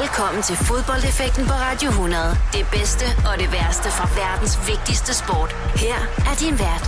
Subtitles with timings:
[0.00, 2.22] Velkommen til fodboldeffekten på Radio 100.
[2.52, 5.50] Det bedste og det værste fra verdens vigtigste sport.
[5.84, 5.98] Her
[6.30, 6.84] er din vært,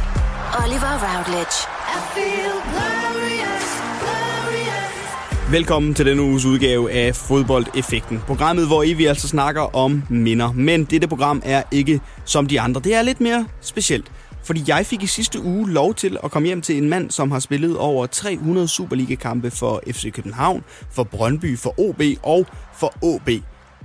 [0.62, 1.56] Oliver Routledge.
[1.96, 3.66] I feel glorious,
[4.02, 5.50] glorious.
[5.50, 8.22] Velkommen til denne uges udgave af Fodboldeffekten.
[8.26, 10.52] Programmet, hvor I vi altså snakker om minder.
[10.52, 12.80] Men dette program er ikke som de andre.
[12.80, 14.06] Det er lidt mere specielt.
[14.46, 17.30] Fordi jeg fik i sidste uge lov til at komme hjem til en mand, som
[17.30, 23.28] har spillet over 300 Superliga-kampe for FC København, for Brøndby, for OB og for OB.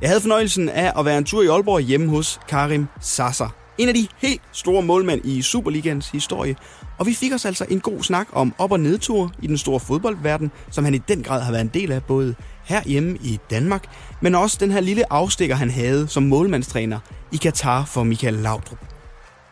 [0.01, 3.55] Jeg havde fornøjelsen af at være en tur i Aalborg hjemme hos Karim Sasser.
[3.77, 6.55] En af de helt store målmænd i Superligans historie.
[6.97, 9.79] Og vi fik os altså en god snak om op- og nedtur i den store
[9.79, 13.83] fodboldverden, som han i den grad har været en del af både herhjemme i Danmark,
[14.21, 16.99] men også den her lille afstikker, han havde som målmandstræner
[17.31, 19.00] i Katar for Michael Laudrup.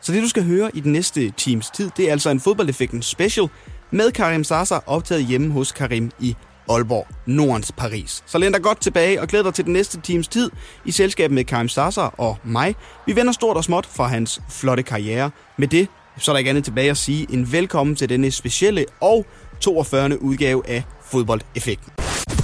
[0.02, 3.02] Så det, du skal høre i den næste times tid, det er altså en fodboldeffekten
[3.02, 3.48] special
[3.91, 6.35] med Karim Sasa optaget hjemme hos Karim i
[6.70, 8.23] Aalborg, Nordens Paris.
[8.26, 10.52] Så læn dig godt tilbage og glæd dig til den næste times tid
[10.85, 12.76] i selskab med Karim Sasa og mig.
[13.05, 15.32] Vi vender stort og småt fra hans flotte karriere.
[15.57, 15.87] Med det,
[16.18, 19.26] så er der ikke andet tilbage at sige en velkommen til denne specielle og
[19.62, 20.21] 42.
[20.21, 21.93] udgave af Fodboldeffekten.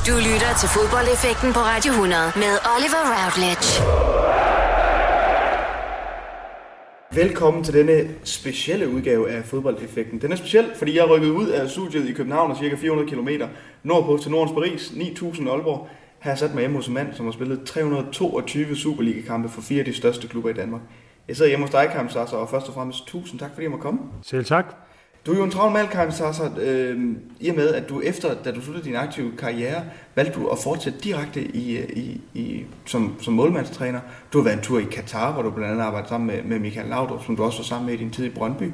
[0.08, 3.82] Du lytter til Fodboldeffekten på Radio 100 med Oliver Routledge.
[7.16, 10.22] Velkommen til denne specielle udgave af Fodboldeffekten.
[10.22, 13.30] Den er speciel, fordi jeg rykket ud af studiet i København og cirka 400 km
[13.84, 15.88] nordpå til Nordens Paris, 9000 Aalborg.
[16.20, 19.80] Her har sat mig hjemme hos en mand, som har spillet 322 Superliga-kampe for fire
[19.80, 20.82] af de største klubber i Danmark.
[21.28, 23.78] Jeg sidder hjemme hos dig, Karim og først og fremmest tusind tak, fordi jeg må
[23.78, 24.00] komme.
[24.22, 24.85] Selv tak.
[25.26, 28.34] Du er jo en travl mand, Karim Sasser, øh, i og med, at du efter,
[28.44, 29.84] da du sluttede din aktive karriere,
[30.16, 34.00] valgte du at fortsætte direkte i, i, i, som, som målmandstræner.
[34.34, 36.60] Du har været en tur i Katar, hvor du blandt andet arbejdet sammen med, med
[36.60, 38.72] Michael Laudrup, som du også var sammen med i din tid i Brøndby.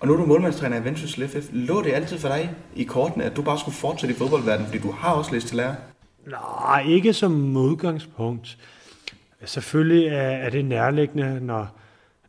[0.00, 1.48] Og nu er du målmandstræner i Vendsyssel FF.
[1.52, 4.78] Lå det altid for dig i kortene, at du bare skulle fortsætte i fodboldverdenen, fordi
[4.78, 5.74] du har også lyst til lære?
[6.26, 8.58] Nej, ikke som modgangspunkt.
[9.44, 11.68] Selvfølgelig er, er det nærliggende, når,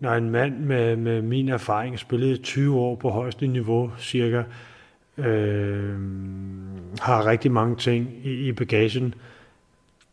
[0.01, 4.43] når en mand med, med min erfaring spillede 20 år på højeste niveau cirka,
[5.17, 5.95] øh,
[7.01, 9.13] har rigtig mange ting i, i bagagen.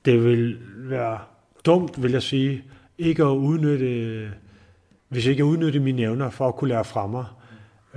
[0.04, 1.18] Det vil være
[1.66, 2.64] dumt, vil jeg sige,
[2.98, 4.32] ikke at udnytte,
[5.08, 7.24] hvis ikke at udnytte mine evner for at kunne lære fra mig.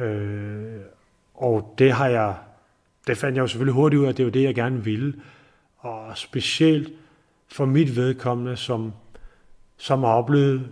[0.06, 0.81] Øh,
[1.34, 2.35] og det har jeg,
[3.08, 4.84] det fandt jeg jo selvfølgelig hurtigt ud af, at det er jo det, jeg gerne
[4.84, 5.13] ville.
[5.78, 6.94] Og specielt
[7.52, 8.94] for mit vedkommende, som,
[9.78, 10.68] som har oplevet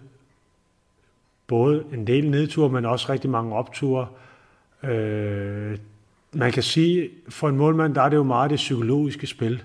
[1.50, 4.08] både en del nedture, men også rigtig mange opture.
[4.84, 5.78] Øh,
[6.34, 9.64] man kan sige, for en målmand, der er det jo meget det psykologiske spil.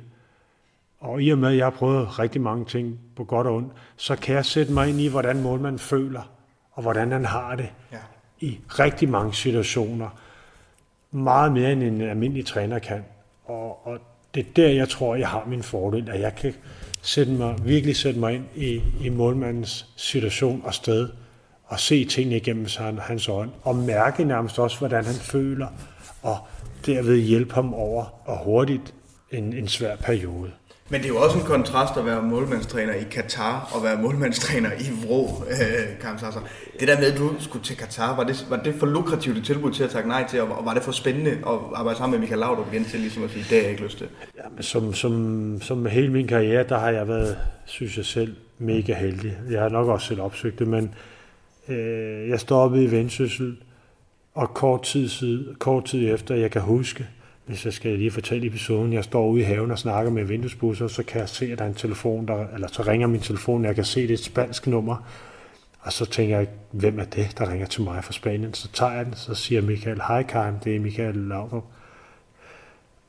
[1.00, 3.72] Og i og med, at jeg har prøvet rigtig mange ting på godt og ondt,
[3.96, 6.30] så kan jeg sætte mig ind i, hvordan målmanden føler,
[6.72, 7.98] og hvordan han har det ja.
[8.40, 10.08] i rigtig mange situationer.
[11.10, 13.04] Meget mere end en almindelig træner kan.
[13.44, 13.98] Og, og
[14.34, 16.54] det er der, jeg tror, jeg har min fordel, at jeg kan
[17.02, 21.08] sætte mig, virkelig sætte mig ind i, i målmandens situation og sted,
[21.66, 22.66] og se tingene igennem
[23.00, 25.66] hans øjne, og mærke nærmest også, hvordan han føler,
[26.22, 26.38] og
[26.86, 28.94] derved hjælpe ham over og hurtigt
[29.30, 30.50] en, en svær periode.
[30.88, 34.70] Men det er jo også en kontrast at være målmandstræner i Katar og være målmandstræner
[34.72, 36.40] i Vrå, øh, Karim Sasser.
[36.80, 39.44] Det der med, at du skulle til Katar, var det, var det for lukrativt et
[39.44, 42.18] tilbud til at takke nej til, og var det for spændende at arbejde sammen med
[42.18, 44.06] Michael Laudrup igen til ligesom at sige, det har jeg ikke lyst til?
[44.36, 48.36] Ja, men som, som, som hele min karriere, der har jeg været, synes jeg selv,
[48.58, 49.36] mega heldig.
[49.50, 50.94] Jeg har nok også selv opsøgt det, men
[51.68, 53.56] øh, jeg stoppede i Vendsyssel,
[54.34, 57.06] og kort tid, siden, kort tid efter, jeg kan huske,
[57.46, 60.88] hvis jeg skal lige fortælle episoden, jeg står ude i haven og snakker med vinduesbusser,
[60.88, 63.64] så kan jeg se, at der er en telefon, der, eller så ringer min telefon,
[63.64, 64.96] jeg kan se, det er et spansk nummer,
[65.80, 68.54] og så tænker jeg, hvem er det, der ringer til mig fra Spanien?
[68.54, 71.64] Så tager jeg den, så siger Michael, hej Karim, det er Michael Laudrup.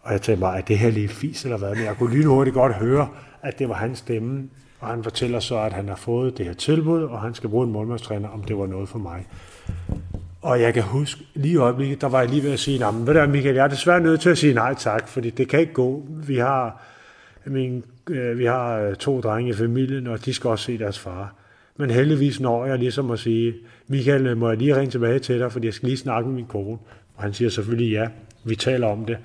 [0.01, 1.75] Og jeg tænker bare, er det her lige fis eller hvad?
[1.75, 3.07] Men jeg kunne lige hurtigt godt høre,
[3.41, 4.49] at det var hans stemme,
[4.79, 7.65] og han fortæller så, at han har fået det her tilbud, og han skal bruge
[7.65, 9.27] en målmandstræner, om det var noget for mig.
[10.41, 12.91] Og jeg kan huske, lige i øjeblikket, der var jeg lige ved at sige, nej,
[12.91, 15.47] men ved du Michael, jeg er desværre nødt til at sige nej tak, fordi det
[15.47, 16.05] kan ikke gå.
[16.09, 16.81] Vi har,
[17.45, 20.99] min, øh, vi har øh, to drenge i familien, og de skal også se deres
[20.99, 21.33] far.
[21.77, 23.53] Men heldigvis når jeg ligesom at sige,
[23.87, 26.35] Michael, øh, må jeg lige ringe tilbage til dig, fordi jeg skal lige snakke med
[26.35, 26.77] min kone.
[27.15, 28.07] Og han siger selvfølgelig ja,
[28.43, 29.17] vi taler om det.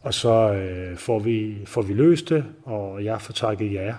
[0.00, 3.94] Og så øh, får, vi, får vi løst det, og jeg får takket ja.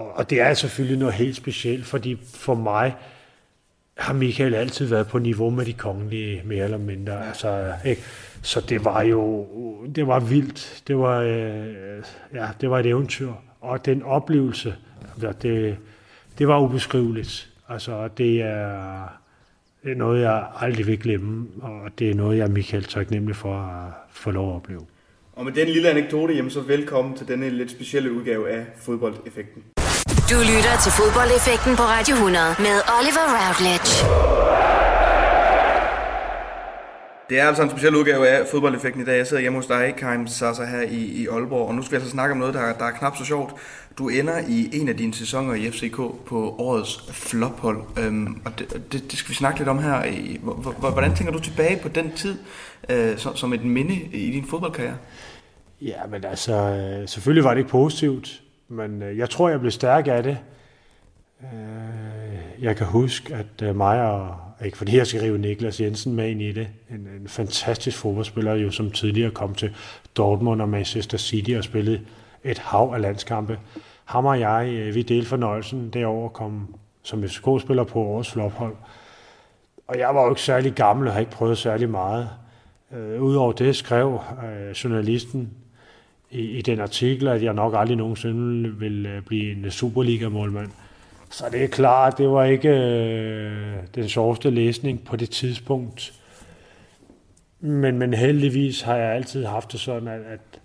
[0.00, 2.94] Og, det er selvfølgelig noget helt specielt, fordi for mig,
[4.00, 7.26] har Michael altid været på niveau med de kongelige, mere eller mindre.
[7.28, 8.02] Altså, ikke?
[8.42, 9.46] Så det var jo,
[9.94, 10.82] det var vildt.
[10.86, 12.04] Det var, øh,
[12.34, 13.32] ja, det var et eventyr.
[13.60, 14.74] Og den oplevelse,
[15.42, 15.76] det,
[16.38, 17.50] det var ubeskriveligt.
[17.68, 19.02] Altså, det er,
[19.84, 23.36] det er noget, jeg aldrig vil glemme, og det er noget, jeg er Michael taknemmelig
[23.36, 24.80] for at få lov at opleve.
[25.32, 29.79] Og med den lille anekdote, jamen, så velkommen til denne lidt specielle udgave af Fodboldeffekten.
[30.30, 33.92] Du lytter til Fodboldeffekten på Radio 100 med Oliver Routledge.
[37.30, 39.16] Det er altså en speciel udgave af fodboldeffekten i dag.
[39.16, 41.96] Jeg sidder hjemme hos dig, Karim Sasa, her i, i Aalborg, og nu skal vi
[41.96, 43.54] altså snakke om noget, der, der er knap så sjovt.
[43.98, 45.96] Du ender i en af dine sæsoner i FCK
[46.26, 50.02] på årets flophold, øhm, og det, det, det skal vi snakke lidt om her.
[50.90, 52.38] Hvordan tænker du tilbage på den tid
[52.88, 54.96] øh, som, som et minde i din fodboldkarriere?
[55.80, 58.40] Ja, men altså, øh, selvfølgelig var det ikke positivt,
[58.70, 60.38] men øh, jeg tror, jeg blev stærk af det.
[61.42, 66.14] Øh, jeg kan huske, at øh, mig og ikke fordi jeg skal rive Niklas Jensen
[66.14, 66.68] med ind i det.
[66.90, 69.76] En, en fantastisk fodboldspiller, jo som tidligere kom til
[70.16, 72.00] Dortmund og Manchester City og spillede
[72.44, 73.58] et hav af landskampe.
[74.04, 76.66] Ham og jeg, øh, vi delte fornøjelsen derover komme
[77.02, 78.76] som FCK-spiller på årets flophold.
[79.86, 82.28] Og jeg var jo ikke særlig gammel og har ikke prøvet særlig meget.
[82.92, 85.50] Øh, Udover det skrev øh, journalisten
[86.30, 90.70] i, i den artikel, at jeg nok aldrig nogensinde vil øh, blive en Superliga-målmand.
[91.30, 96.12] Så det er klart, det var ikke øh, den sjoveste læsning på det tidspunkt.
[97.60, 100.60] Men, men heldigvis har jeg altid haft det sådan, at, at,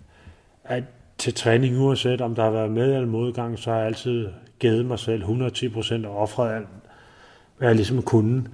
[0.64, 0.84] at
[1.18, 4.28] til træning, uanset om der har været med eller modgang, så har jeg altid
[4.58, 6.68] givet mig selv 110 procent og offret alt,
[7.58, 8.44] hvad jeg ligesom kunne.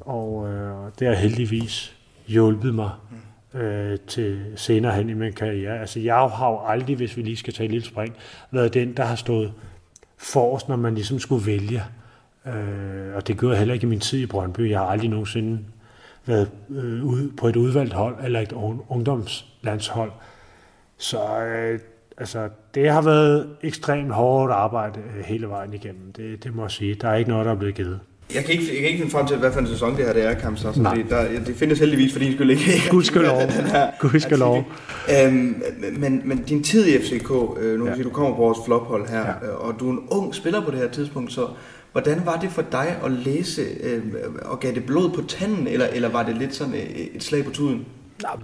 [0.00, 3.16] Og øh, det har heldigvis hjulpet mig mm
[3.54, 5.80] øh, til senere hen i min karriere.
[5.80, 8.16] Altså jeg har jo aldrig, hvis vi lige skal tage et lille spring,
[8.50, 9.52] været den, der har stået
[10.16, 11.82] forrest, når man ligesom skulle vælge.
[12.46, 14.70] Øh, og det gjorde jeg heller ikke i min tid i Brøndby.
[14.70, 15.60] Jeg har aldrig nogensinde
[16.26, 18.52] været øh, ude på et udvalgt hold eller et
[18.88, 20.12] ungdomslandshold.
[20.96, 21.80] Så øh,
[22.18, 26.12] altså, det har været ekstremt hårdt arbejde øh, hele vejen igennem.
[26.12, 26.94] Det, det må jeg sige.
[26.94, 28.00] Der er ikke noget, der er blevet givet.
[28.34, 30.12] Jeg kan, ikke, jeg kan ikke finde frem til, hvad for en sæson det her
[30.12, 32.82] det er, Kamp, så, fordi der, det findes heldigvis for din skyld ikke.
[32.90, 33.40] Gud skal lov.
[34.00, 34.64] Gud skal lov.
[35.24, 35.62] Øhm,
[35.96, 37.30] men, men din tid i FCK,
[37.60, 37.94] øh, nu ja.
[37.94, 39.46] siger, du kommer på vores flophold her, ja.
[39.46, 41.46] øh, og du er en ung spiller på det her tidspunkt, så
[41.92, 44.02] hvordan var det for dig at læse, øh,
[44.44, 47.44] og gav det blod på tanden, eller, eller var det lidt sådan et, et slag
[47.44, 47.86] på tuden?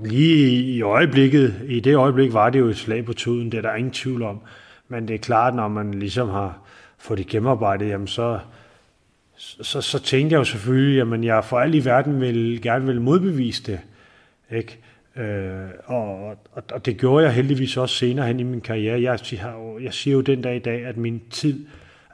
[0.05, 3.63] Lige i øjeblikket, i det øjeblik var det jo et slag på tuden, det er
[3.63, 4.41] der ingen tvivl om.
[4.89, 6.59] Men det er klart, når man ligesom har
[6.99, 8.39] fået det gennemarbejdet, jamen så,
[9.37, 13.01] så, så tænkte jeg jo selvfølgelig, at jeg for alt i verden vil, gerne vil
[13.01, 13.81] modbevise det.
[14.51, 14.79] Ikke?
[15.17, 19.03] Øh, og, og, og det gjorde jeg heldigvis også senere hen i min karriere.
[19.03, 21.67] Jeg, jeg, jeg siger jo den dag i dag, at min tid,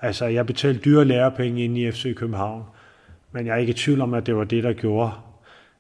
[0.03, 2.63] altså jeg betalte dyre lærepenge ind i FC København,
[3.33, 5.13] men jeg er ikke i tvivl om, at det var det, der gjorde,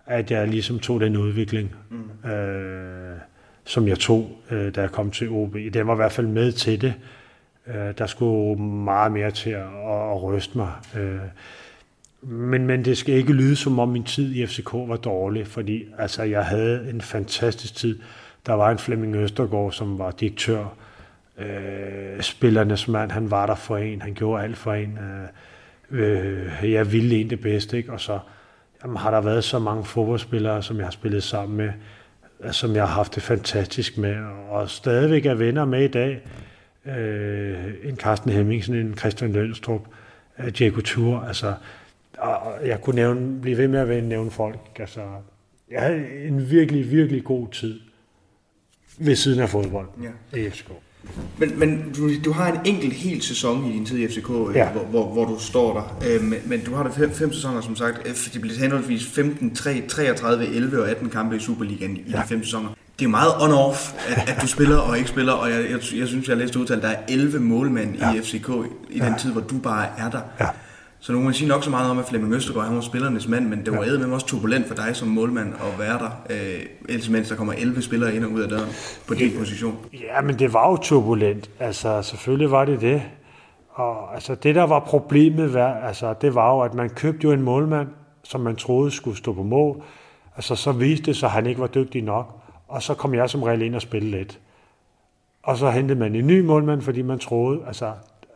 [0.07, 2.31] at jeg ligesom tog den udvikling, mm.
[2.31, 3.19] øh,
[3.65, 5.57] som jeg tog, øh, da jeg kom til OB.
[5.75, 6.95] Den var i hvert fald med til det.
[6.97, 7.20] Øh,
[7.75, 9.67] Øh, der skulle meget mere til at,
[10.13, 10.73] at ryste mig.
[10.97, 11.21] Øh,
[12.23, 15.85] men, men det skal ikke lyde som om min tid i FCK var dårlig, fordi
[15.99, 17.99] altså, jeg havde en fantastisk tid.
[18.47, 20.65] Der var en Flemming Østergaard, som var direktør.
[21.39, 24.99] Øh, spillernes mand, han var der for en, han gjorde alt for en.
[25.91, 27.93] Øh, øh, jeg ville en det bedste, ikke?
[27.93, 28.19] og så
[28.83, 31.73] jamen, har der været så mange fodboldspillere, som jeg har spillet sammen med,
[32.53, 34.17] som jeg har haft det fantastisk med,
[34.51, 36.21] og stadigvæk er venner med i dag
[36.87, 39.82] øh, en Carsten Hemmingsen, en Christian Lønstrup,
[40.38, 41.55] øh, Diego Tour, altså,
[42.19, 45.00] og jeg kunne nævne, blive ved med at nævne folk, altså,
[45.71, 47.81] jeg havde en virkelig, virkelig god tid
[48.99, 49.88] ved siden af fodbold
[50.32, 50.38] ja.
[50.38, 50.71] i FCK.
[51.38, 54.57] Men, men du, du har en enkelt hel sæson i din tid i FCK, øh,
[54.57, 54.71] ja.
[54.71, 56.09] hvor, hvor, hvor du står der.
[56.09, 58.31] Øh, men, men du har da fem, fem sæsoner, som sagt.
[58.33, 62.16] Det bliver henholdsvis 15, 3, 33, 11 og 18 kampe i Superligaen i ja.
[62.16, 62.69] de fem sæsoner
[63.00, 66.09] det er meget on-off, at, at du spiller og ikke spiller, og jeg, jeg, jeg
[66.09, 68.12] synes, jeg har læst udtalt, at der er 11 målmænd ja.
[68.14, 68.49] i FCK
[68.90, 69.14] i den ja.
[69.19, 70.21] tid, hvor du bare er der.
[70.40, 70.47] Ja.
[71.02, 73.28] Så nu kan man sige nok så meget om, at Flemming Østergaard han var spillernes
[73.28, 73.99] mand, men det var ja.
[73.99, 77.83] med også turbulent for dig som målmand at være der, øh, mens der kommer 11
[77.83, 78.69] spillere ind og ud af døren
[79.09, 79.76] på din position.
[79.92, 81.50] Ja, men det var jo turbulent.
[81.61, 83.02] Altså, selvfølgelig var det det.
[83.71, 87.33] Og altså, det, der var problemet, var, altså, det var jo, at man købte jo
[87.33, 87.88] en målmand,
[88.25, 89.83] som man troede skulle stå på mål.
[90.37, 92.39] Altså, så viste det sig, at han ikke var dygtig nok.
[92.71, 94.41] Og så kom jeg som regel ind og spille lidt.
[95.43, 97.93] Og så hentede man en ny målmand, fordi man troede, altså,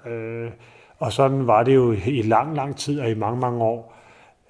[0.06, 0.50] øh,
[0.98, 3.94] og sådan var det jo i lang, lang tid og i mange, mange år.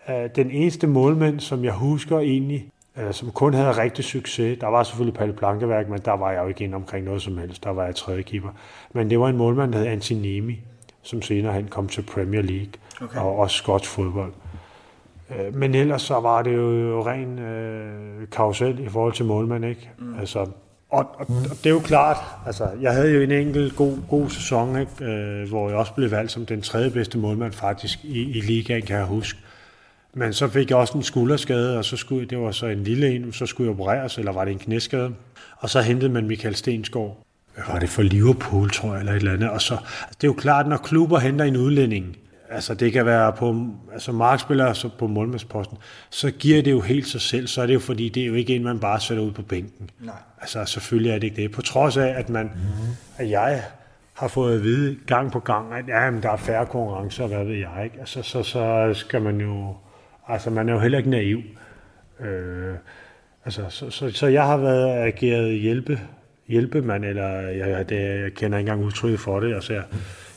[0.09, 4.67] Øh, den eneste målmand, som jeg husker egentlig, øh, som kun havde rigtig succes, der
[4.67, 7.65] var selvfølgelig Palle Plankeværk, men der var jeg jo ikke inde omkring noget som helst,
[7.65, 8.51] der var jeg tredje keeper.
[8.93, 10.61] Men det var en målmand, der hed Antinemi,
[11.03, 13.19] som senere han kom til Premier League okay.
[13.19, 14.33] og også skotsk fodbold.
[15.31, 19.91] Øh, men ellers så var det jo ren øh, karusel i forhold til målmand, ikke?
[19.99, 20.19] Mm.
[20.19, 20.39] Altså,
[20.91, 22.17] og, og, og det er jo klart,
[22.47, 25.05] altså, jeg havde jo en enkelt god, god sæson, ikke?
[25.05, 28.83] Øh, hvor jeg også blev valgt som den tredje bedste målmand faktisk i, i ligaen,
[28.83, 29.39] kan jeg huske.
[30.15, 33.15] Men så fik jeg også en skulderskade, og så skulle, det var så en lille
[33.15, 35.15] en, så skulle jeg opereres, eller var det en knæskade.
[35.59, 37.25] Og så hentede man Michael Stensgaard.
[37.69, 39.51] Var det for Liverpool, tror jeg, eller et eller andet.
[39.51, 42.17] Og så, altså, det er jo klart, når klubber henter en udlænding,
[42.51, 45.79] altså det kan være på altså markspillere altså på målmandsposten,
[46.11, 48.35] så giver det jo helt sig selv, så er det jo fordi, det er jo
[48.35, 49.91] ikke en, man bare sætter ud på bænken.
[50.01, 50.15] Nej.
[50.41, 51.53] Altså selvfølgelig er det ikke det.
[51.53, 52.95] På trods af, at man, mm-hmm.
[53.19, 53.63] at jeg
[54.15, 57.45] har fået at vide gang på gang, at ja, men der er færre konkurrencer, hvad
[57.45, 57.97] ved jeg ikke.
[57.99, 59.77] Altså, så, så skal man jo,
[60.29, 61.43] altså man er jo heller ikke naiv.
[62.21, 62.75] Øh,
[63.45, 66.01] altså, så, så, så, jeg har været ageret hjælpe,
[66.49, 69.55] hjælpemand, eller jeg, det, jeg kender ikke engang udtrykket for det.
[69.55, 69.83] Altså, jeg,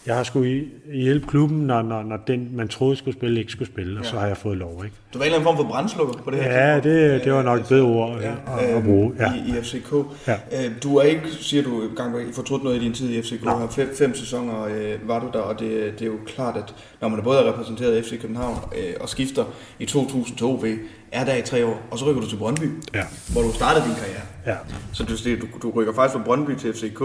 [0.08, 3.72] jeg har skulle hjælpe klubben, når, når, når den, man troede skulle spille, ikke skulle
[3.72, 4.10] spille, og ja.
[4.10, 4.86] så har jeg fået lov.
[4.86, 4.96] Ikke?
[5.14, 7.44] Du var en eller anden form for brændslukker på det her Ja, det, det var
[7.44, 9.14] nok et bedre ord ja, at, at bruge.
[9.20, 9.34] Ja.
[9.34, 9.94] I, I FCK.
[10.28, 10.34] Ja.
[10.34, 13.44] Øh, du er ikke, siger du, gang fortrudt noget i din tid i FCK.
[13.44, 13.68] Nej.
[13.72, 17.08] Fem, fem sæsoner øh, var du der, og det, det er jo klart, at når
[17.08, 19.46] man både er repræsenteret i FC København øh, og skifter
[19.80, 20.66] i 2000 til OB,
[21.12, 23.04] er der i tre år, og så rykker du til Brøndby, ja.
[23.32, 24.22] hvor du startede din karriere.
[24.46, 24.56] Ja.
[24.94, 27.02] Så du, du, du rykker faktisk fra Brøndby til FCK,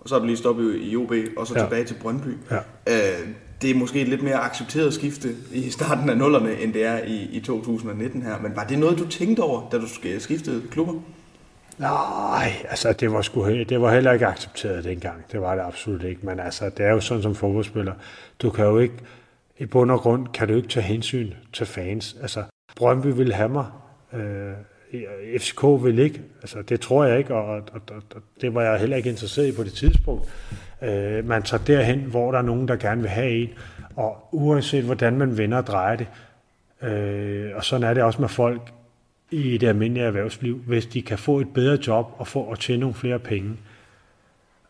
[0.00, 1.60] og så er du lige stoppet i OB, og så ja.
[1.60, 2.36] tilbage til Brøndby.
[2.50, 2.56] Ja.
[2.86, 3.28] Øh,
[3.62, 6.98] det er måske et lidt mere accepteret skifte i starten af nullerne, end det er
[6.98, 8.38] i, i 2019 her.
[8.42, 9.86] Men var det noget, du tænkte over, da du
[10.18, 10.94] skiftede klubber?
[11.78, 15.24] Nej, altså det var, sgu, det var heller ikke accepteret dengang.
[15.32, 16.26] Det var det absolut ikke.
[16.26, 17.92] Men altså, det er jo sådan som fodboldspiller.
[18.42, 18.94] Du kan jo ikke,
[19.58, 22.16] i bund og grund, kan du ikke tage hensyn til fans.
[22.22, 22.42] Altså,
[22.76, 23.66] Brøndby ville have mig.
[24.12, 24.52] Øh,
[25.38, 26.20] FCK vil ikke.
[26.42, 29.46] Altså, det tror jeg ikke, og, og, og, og det var jeg heller ikke interesseret
[29.46, 30.28] i på det tidspunkt.
[30.82, 33.48] Øh, man tager derhen, hvor der er nogen, der gerne vil have en,
[33.96, 36.06] og uanset hvordan man vender og drejer det,
[36.82, 38.72] øh, og sådan er det også med folk
[39.30, 42.80] i det almindelige erhvervsliv, hvis de kan få et bedre job og få at tjene
[42.80, 43.56] nogle flere penge,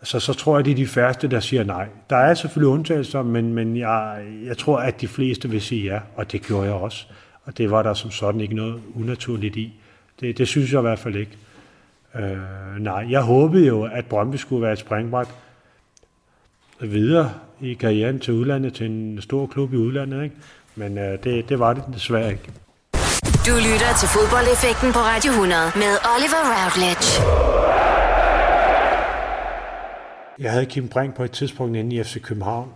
[0.03, 1.89] så, så tror jeg, det er de færreste, der siger nej.
[2.11, 6.00] Der er selvfølgelig undtagelser, men, men jeg, jeg tror, at de fleste vil sige ja,
[6.17, 7.07] og det gjorde jeg også.
[7.45, 9.80] Og det var der som sådan ikke noget unaturligt i.
[10.21, 11.39] Det, det synes jeg i hvert fald ikke.
[12.15, 12.39] Øh,
[12.79, 15.29] nej, jeg håbede jo, at Brøndby skulle være et springbræt
[16.81, 20.37] videre i karrieren til udlandet, til en stor klub i udlandet, ikke?
[20.75, 22.50] men øh, det, det var det desværre ikke.
[23.47, 27.09] Du lytter til fodboldeffekten på Radio 100 med Oliver Routledge.
[30.39, 32.69] Jeg havde Kim Brink på et tidspunkt inde i FC København,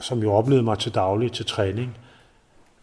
[0.00, 1.96] som jo oplevede mig til daglig til træning,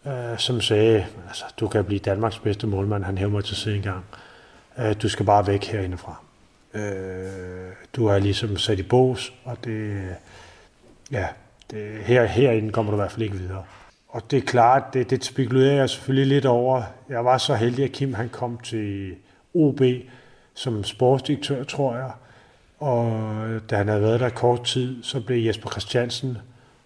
[0.08, 3.78] øh, som sagde, altså, du kan blive Danmarks bedste målmand, han hævde mig til siden
[3.78, 4.06] en gang.
[4.78, 6.22] Øh, du skal bare væk herindefra.
[6.74, 10.10] Øh, du er ligesom sat i bås, og det,
[11.12, 11.28] ja,
[11.72, 13.64] det, her, herinde kommer du i hvert fald ikke videre.
[14.10, 16.84] Og det er klart, det, det spekulerede jeg selvfølgelig lidt over.
[17.10, 19.16] Jeg var så heldig, at Kim han kom til
[19.54, 19.82] OB
[20.54, 22.12] som sportsdirektør, tror jeg.
[22.80, 23.12] Og
[23.70, 26.38] da han havde været der kort tid, så blev Jesper Christiansen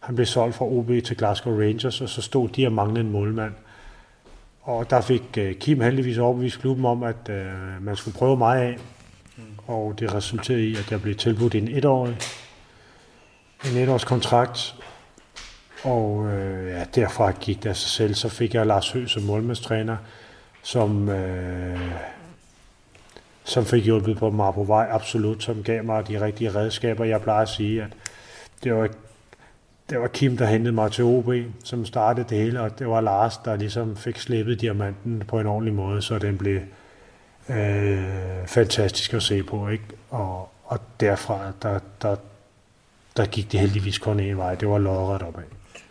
[0.03, 3.12] han blev solgt fra OB til Glasgow Rangers, og så stod de og manglede en
[3.12, 3.53] målmand.
[4.62, 8.62] Og der fik øh, Kim heldigvis overbevist klubben om, at øh, man skulle prøve mig
[8.62, 8.77] af.
[9.67, 12.17] Og det resulterede i, at jeg blev tilbudt en etårig,
[13.65, 14.75] en etårs kontrakt.
[15.83, 18.13] Og øh, ja, derfra gik det af sig selv.
[18.13, 19.98] Så fik jeg Lars Høgh som målmandstræner,
[20.63, 21.91] som, øh,
[23.43, 27.05] som fik hjulpet på mig på vej, absolut, som gav mig de rigtige redskaber.
[27.05, 27.89] Jeg plejer at sige, at
[28.63, 28.89] det var
[29.90, 31.30] det var Kim, der hentede mig til OB,
[31.63, 35.48] som startede det hele, og det var Lars, der ligesom fik slippet diamanten på en
[35.48, 36.60] ordentlig måde, så den blev
[37.50, 38.04] øh,
[38.48, 39.70] fantastisk at se på.
[39.70, 39.84] Ikke?
[40.10, 42.16] Og, og derfra, der, der,
[43.18, 44.56] der gik det heldigvis kun en vej.
[44.56, 45.44] Det var lodret opad.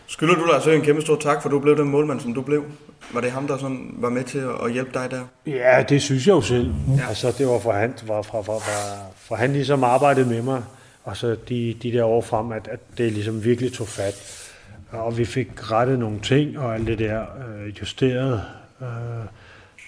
[0.07, 2.43] Skylder du dig altså en kæmpe stor tak, for du blev den målmand, som du
[2.43, 2.65] blev?
[3.13, 5.21] Var det ham, der sådan var med til at hjælpe dig der?
[5.47, 6.75] Ja, det synes jeg jo selv.
[6.97, 7.09] Ja.
[7.09, 10.63] Altså, det var for han, for, for, for, for, for han ligesom arbejdede med mig
[11.05, 14.49] og så de, de der år frem, at, at det ligesom virkelig tog fat.
[14.91, 18.43] Og vi fik rettet nogle ting, og alt det der øh, justeret
[18.83, 18.89] øh,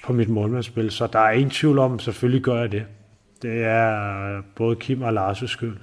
[0.04, 0.90] på mit målmandsspil.
[0.90, 2.82] Så der er ingen tvivl om, selvfølgelig gør jeg det.
[3.42, 5.76] Det er både Kim og Lars' skyld.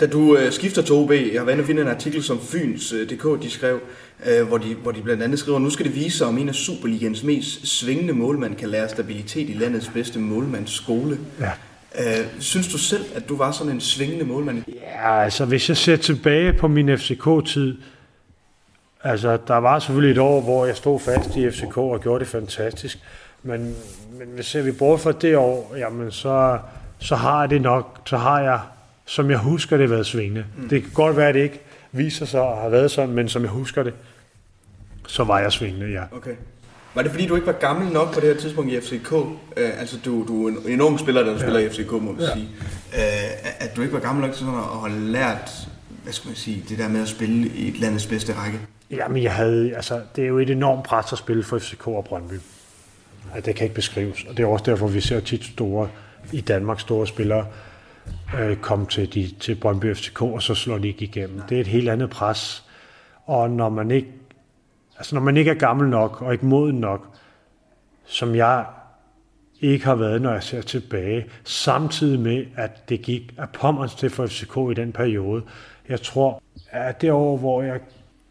[0.00, 3.42] Da du øh, skifter til OB, jeg har været finde en artikel, som Fyns.dk øh,
[3.42, 3.80] de skrev,
[4.26, 6.48] øh, hvor, de, hvor de blandt andet skriver, nu skal det vise sig, om en
[6.48, 11.18] af Superligans mest svingende målmand kan lære stabilitet i landets bedste målmandsskole.
[11.40, 11.50] Ja.
[11.98, 14.62] Øh, synes du selv, at du var sådan en svingende målmand?
[14.68, 17.78] Ja, altså hvis jeg ser tilbage på min FCK-tid,
[19.02, 22.28] altså der var selvfølgelig et år, hvor jeg stod fast i FCK og gjorde det
[22.28, 22.98] fantastisk,
[23.42, 23.74] men,
[24.18, 26.58] men hvis ser vi bort fra det år, jamen så,
[26.98, 28.60] så har det nok, så har jeg,
[29.06, 30.44] som jeg husker det, været svingende.
[30.56, 30.68] Mm.
[30.68, 31.60] Det kan godt være, at det ikke
[31.92, 33.94] viser sig at have været sådan, men som jeg husker det,
[35.06, 36.02] så var jeg svingende, ja.
[36.12, 36.34] Okay.
[36.94, 39.12] Var det fordi, du ikke var gammel nok på det her tidspunkt i FCK?
[39.12, 41.38] Uh, øh, altså, du, du er en enorm spiller, der ja.
[41.38, 42.32] spiller i FCK, må vi ja.
[42.32, 42.48] sige.
[42.92, 45.50] Uh, at du ikke var gammel nok til sådan at have lært,
[46.02, 48.60] hvad skal man sige, det der med at spille i et landets bedste række?
[48.90, 52.04] Jamen, jeg havde, altså, det er jo et enormt pres at spille for FCK og
[52.04, 52.34] Brøndby.
[53.34, 55.88] Altså, det kan ikke beskrives, og det er også derfor, vi ser tit store,
[56.32, 57.46] i Danmark store spillere
[58.40, 61.40] øh, komme til, de, til Brøndby FCK, og så slår de ikke igennem.
[61.48, 62.64] Det er et helt andet pres,
[63.26, 64.08] og når man ikke,
[65.02, 67.06] altså, når man ikke er gammel nok, og ikke moden nok,
[68.04, 68.64] som jeg
[69.60, 74.10] ikke har været, når jeg ser tilbage, samtidig med, at det gik af pommers til
[74.10, 75.42] for FCK i den periode.
[75.88, 77.80] Jeg tror, at det år, hvor jeg,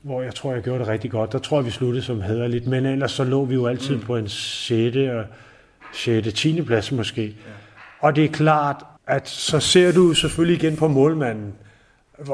[0.01, 2.67] hvor jeg tror, jeg gjorde det rigtig godt, der tror jeg, vi sluttede som lidt,
[2.67, 4.01] men ellers så lå vi jo altid mm.
[4.01, 4.97] på en 6.
[4.97, 5.25] og
[5.93, 6.33] 6.
[6.33, 6.61] 10.
[6.61, 7.25] plads måske.
[7.25, 7.33] Ja.
[7.99, 11.53] Og det er klart, at så ser du selvfølgelig igen på målmanden,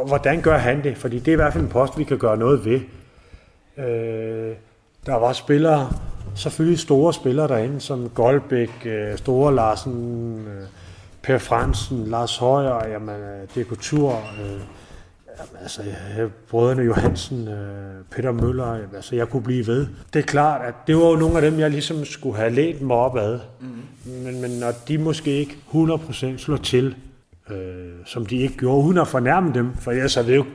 [0.07, 0.97] hvordan gør han det?
[0.97, 2.79] Fordi det er i hvert fald en post, vi kan gøre noget ved.
[3.77, 4.55] Øh,
[5.05, 5.89] der var spillere,
[6.35, 10.67] selvfølgelig store spillere derinde, som Goldbæk, øh, Store Larsen, øh,
[11.21, 14.61] Per Fransen, Lars Højer, jamen, øh, Dekotur, øh,
[15.39, 15.81] jamen, altså,
[16.49, 17.49] brødrene Johansen,
[18.11, 19.87] Peter Møller, jamen, altså, jeg kunne blive ved.
[20.13, 22.81] Det er klart, at det var jo nogle af dem, jeg ligesom skulle have lænt
[22.81, 23.39] mig op ad.
[23.61, 23.67] Mm.
[24.23, 26.95] Men, men når de måske ikke 100% slår til,
[27.49, 27.57] øh,
[28.05, 30.45] som de ikke gjorde, uden at fornærme dem, for ellers har vi jo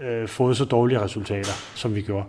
[0.00, 2.24] øh, fået så dårlige resultater, som vi gjorde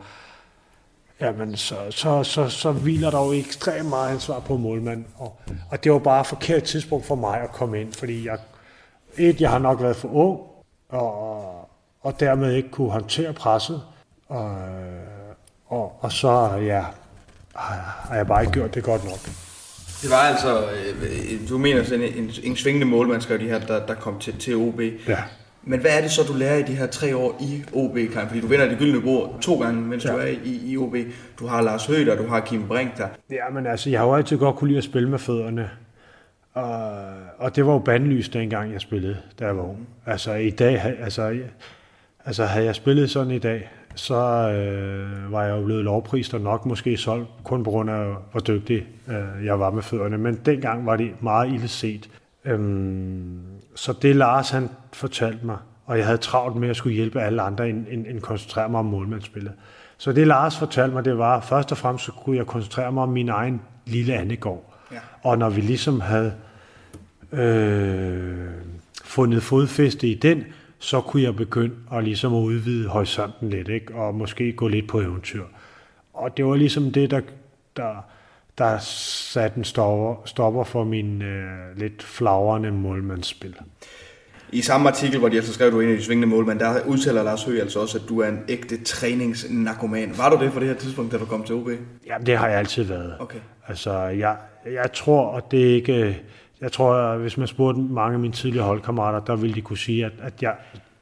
[1.21, 5.05] jamen så, så, så, så hviler der jo ekstremt meget ansvar på målmanden.
[5.15, 5.39] Og,
[5.71, 8.37] og det var bare et forkert tidspunkt for mig at komme ind, fordi jeg,
[9.17, 10.39] et, jeg har nok været for ung,
[10.89, 11.69] og,
[12.01, 13.81] og dermed ikke kunne håndtere presset.
[14.27, 14.55] Og,
[15.67, 16.83] og, og så ja,
[17.55, 19.19] har jeg bare ikke gjort det godt nok.
[20.01, 23.59] Det var altså, øh, du mener sådan en, en, en svingende målmand, skrev de her,
[23.59, 24.81] der, der kom til, til OB.
[25.07, 25.17] Ja.
[25.63, 28.27] Men hvad er det så, du lærer i de her tre år i OB, Karin?
[28.27, 30.11] Fordi du vinder det gyldne bord to gange, mens ja.
[30.11, 30.95] du er i, i OB.
[31.39, 33.07] Du har Lars Høgh du har Kim Brink der.
[33.31, 35.69] Ja, men altså, jeg har jo altid godt kunne lide at spille med fødderne.
[36.53, 36.91] Og,
[37.37, 39.87] og det var jo bandlys dengang, jeg spillede, da jeg var ung.
[40.05, 41.39] Altså i dag, altså,
[42.25, 46.41] altså havde jeg spillet sådan i dag, så øh, var jeg jo blevet lovprist og
[46.41, 50.17] nok måske solgt, kun på grund af, hvor dygtig øh, jeg var med fødderne.
[50.17, 52.09] Men dengang var det meget ille set.
[52.45, 53.39] Øhm,
[53.75, 57.41] så det Lars han fortalte mig, og jeg havde travlt med at skulle hjælpe alle
[57.41, 59.53] andre end, end, end koncentrere mig om målmandsspillet.
[59.97, 63.03] Så det Lars fortalte mig, det var, først og fremmest så kunne jeg koncentrere mig
[63.03, 64.73] om min egen lille andegård.
[64.91, 64.97] Ja.
[65.23, 66.33] Og når vi ligesom havde
[67.31, 68.47] øh,
[69.03, 70.43] fundet fodfæste i den,
[70.79, 73.95] så kunne jeg begynde at ligesom udvide horisonten lidt, ikke?
[73.95, 75.43] og måske gå lidt på eventyr.
[76.13, 77.21] Og det var ligesom det, der,
[77.77, 78.05] der,
[78.57, 83.55] der satte en stopper, stopper for min øh, lidt flagrende målmandsspil.
[84.51, 86.59] I samme artikel, hvor de altså skrev, at du er en af de svingende målmænd,
[86.59, 90.17] der udtaler Lars Høgh altså også, at du er en ægte træningsnarkoman.
[90.17, 91.69] Var du det på det her tidspunkt, da du kom til OB?
[92.07, 93.15] Jamen, det har jeg altid været.
[93.19, 93.39] Okay.
[93.67, 96.21] Altså, jeg, jeg tror, og det er ikke...
[96.61, 99.77] Jeg tror, at hvis man spurgte mange af mine tidligere holdkammerater, der ville de kunne
[99.77, 100.55] sige, at, at jeg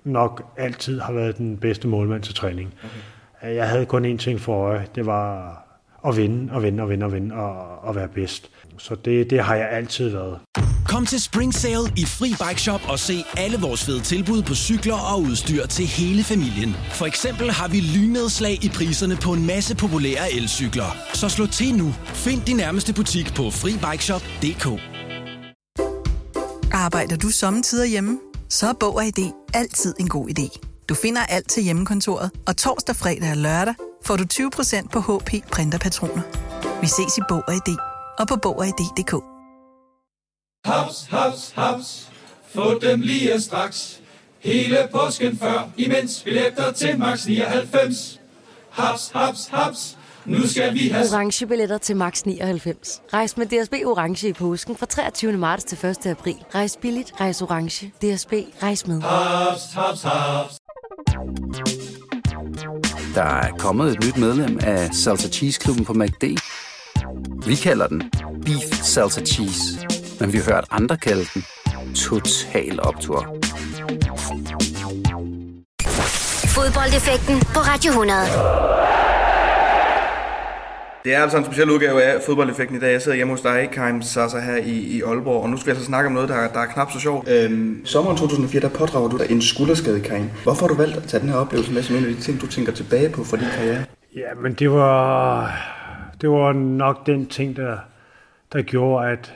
[0.04, 2.74] nok altid har været den bedste målmand til træning.
[2.84, 3.56] Okay.
[3.56, 5.64] Jeg havde kun én ting for øje, det var
[6.08, 8.50] at vinde og vinde og vinde og vinde og, og være bedst.
[8.78, 10.40] Så det, det har jeg altid været.
[10.88, 14.56] Kom til Spring Sale i Fri Bike Shop og se alle vores fede tilbud på
[14.56, 16.76] cykler og udstyr til hele familien.
[16.92, 20.98] For eksempel har vi lynedslag i priserne på en masse populære elcykler.
[21.14, 21.92] Så slå til nu.
[22.26, 24.66] Find din nærmeste butik på FriBikeShop.dk
[26.74, 28.20] Arbejder du sommetider hjemme?
[28.50, 30.60] Så er Bog og ID altid en god idé.
[30.90, 35.30] Du finder alt til hjemmekontoret, og torsdag, fredag og lørdag får du 20% på HP
[35.52, 36.22] printerpatroner.
[36.82, 37.78] Vi ses i Bog og ID
[38.20, 39.14] og på Bog og ID.dk.
[40.66, 42.12] Haps, haps, haps.
[42.56, 44.02] Få dem lige straks.
[44.40, 48.20] Hele påsken før, imens billetter til max 99.
[48.70, 49.98] Haps, haps, haps.
[50.26, 51.06] Nu skal vi have...
[51.14, 53.02] Orange billetter til max 99.
[53.14, 55.32] Rejs med DSB Orange i påsken fra 23.
[55.38, 56.06] marts til 1.
[56.06, 56.36] april.
[56.56, 57.88] Rejs billigt, rejs orange.
[57.88, 58.34] DSB,
[58.64, 59.02] rejs med.
[59.02, 60.60] Haps, haps, haps.
[63.20, 66.24] Der er kommet et nyt medlem af Salsa Cheese Klubben på MACD.
[67.46, 68.12] Vi kalder den
[68.46, 69.88] Beef Salsa Cheese,
[70.20, 71.46] men vi har hørt andre kalde den
[71.96, 73.36] Total Optor.
[76.56, 79.09] Fodboldeffekten på Radio 100.
[81.04, 82.92] Det er altså en speciel udgave af fodboldeffekten i dag.
[82.92, 85.72] Jeg sidder hjemme hos dig, Karim Sasa, her i, i Aalborg, og nu skal vi
[85.72, 87.30] altså snakke om noget, der, der er knap så sjovt.
[87.30, 90.30] Øhm, sommeren 2004, der pådrager du dig en skulderskade, Karim.
[90.44, 92.42] Hvorfor har du valgt at tage den her oplevelse med som en af de ting,
[92.42, 93.84] du tænker tilbage på for din karriere?
[94.16, 95.54] Ja, men det var,
[96.22, 97.78] det var nok den ting, der,
[98.54, 99.34] der gjorde, at,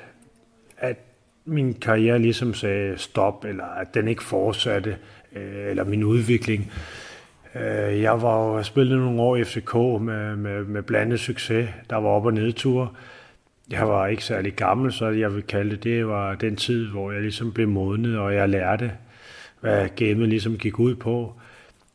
[0.78, 0.97] at
[1.45, 4.95] min karriere ligesom sagde stop, eller at den ikke fortsatte,
[5.36, 6.71] øh, eller min udvikling.
[6.71, 7.03] Øh,
[7.56, 11.70] Øh, jeg var jo spillet nogle år i FCK med, med, med blandet succes.
[11.89, 12.89] Der var op- og nedture.
[13.72, 15.84] Jeg var ikke særlig gammel, så jeg vil kalde det.
[15.84, 18.92] Det var den tid, hvor jeg ligesom blev modnet, og jeg lærte,
[19.60, 21.34] hvad gamet ligesom gik ud på.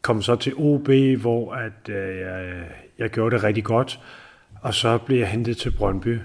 [0.03, 0.89] kom så til OB,
[1.21, 2.65] hvor at, øh, jeg,
[2.99, 4.01] jeg gjorde det rigtig godt,
[4.63, 6.19] og så blev jeg hentet til Brøndby.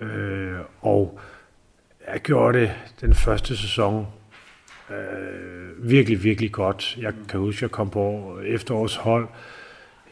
[0.00, 1.20] Øh, og
[2.12, 4.06] jeg gjorde det den første sæson
[4.90, 6.98] øh, virkelig, virkelig godt.
[7.00, 9.28] Jeg kan huske, at jeg kom på efterårshold.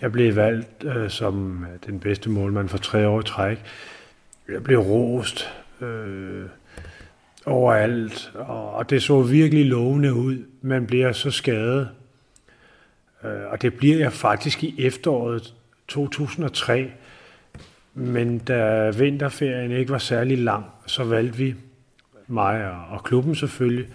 [0.00, 3.58] Jeg blev valgt øh, som øh, den bedste målmand for tre år i træk.
[4.48, 6.44] Jeg blev rost øh,
[7.46, 10.38] overalt, og, og det så virkelig lovende ud.
[10.62, 11.88] Man bliver så skadet.
[13.24, 15.54] Øh, og det bliver jeg faktisk i efteråret
[15.88, 16.92] 2003.
[17.94, 21.54] Men da vinterferien ikke var særlig lang, så valgte vi,
[22.26, 23.86] mig og, og klubben selvfølgelig,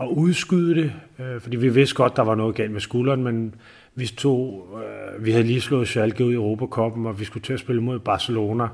[0.00, 3.54] at udskyde det, øh, fordi vi vidste godt, der var noget galt med skulderen, men
[3.94, 7.52] vi tog, øh, vi havde lige slået Schalke ud i Europakoppen, og vi skulle til
[7.52, 8.68] at spille mod Barcelona.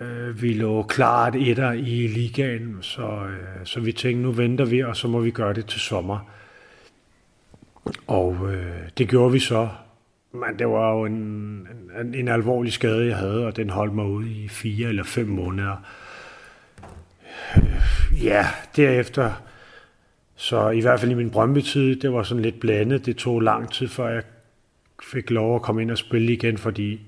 [0.00, 4.82] Øh, vi lå klart etter i ligaen, så, øh, så vi tænkte, nu venter vi,
[4.82, 6.18] og så må vi gøre det til sommer.
[8.06, 9.68] Og øh, det gjorde vi så.
[10.32, 11.68] Men det var jo en,
[12.00, 15.26] en, en alvorlig skade, jeg havde, og den holdt mig ude i fire eller fem
[15.26, 15.76] måneder.
[17.56, 19.32] Øh, ja, derefter,
[20.36, 23.06] så i hvert fald i min Brøndby-tid, det var sådan lidt blandet.
[23.06, 24.22] Det tog lang tid, før jeg
[25.02, 27.00] fik lov at komme ind og spille igen, fordi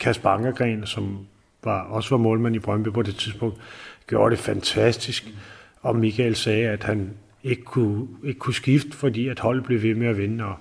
[0.00, 1.18] Kasper Ankergren, som
[1.64, 3.56] var, også var målmand i Brøndby på det tidspunkt,
[4.06, 5.28] gjorde det fantastisk.
[5.80, 7.10] Og Michael sagde, at han
[7.42, 10.44] ikke kunne, ikke kunne skifte, fordi at holdet blev ved med at vinde.
[10.44, 10.54] Og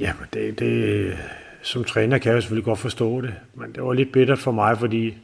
[0.00, 1.16] ja, det, det,
[1.62, 4.78] som træner kan jeg selvfølgelig godt forstå det, men det var lidt bittert for mig,
[4.78, 5.14] fordi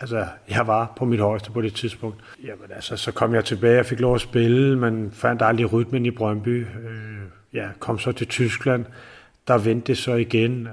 [0.00, 2.16] altså, jeg var på mit højeste på det tidspunkt.
[2.44, 6.06] Jamen, altså, så kom jeg tilbage jeg fik lov at spille, men fandt aldrig rytmen
[6.06, 6.66] i Brøndby.
[6.66, 8.84] Øh, ja, kom så til Tyskland,
[9.48, 10.72] der vendte det så igen, øh,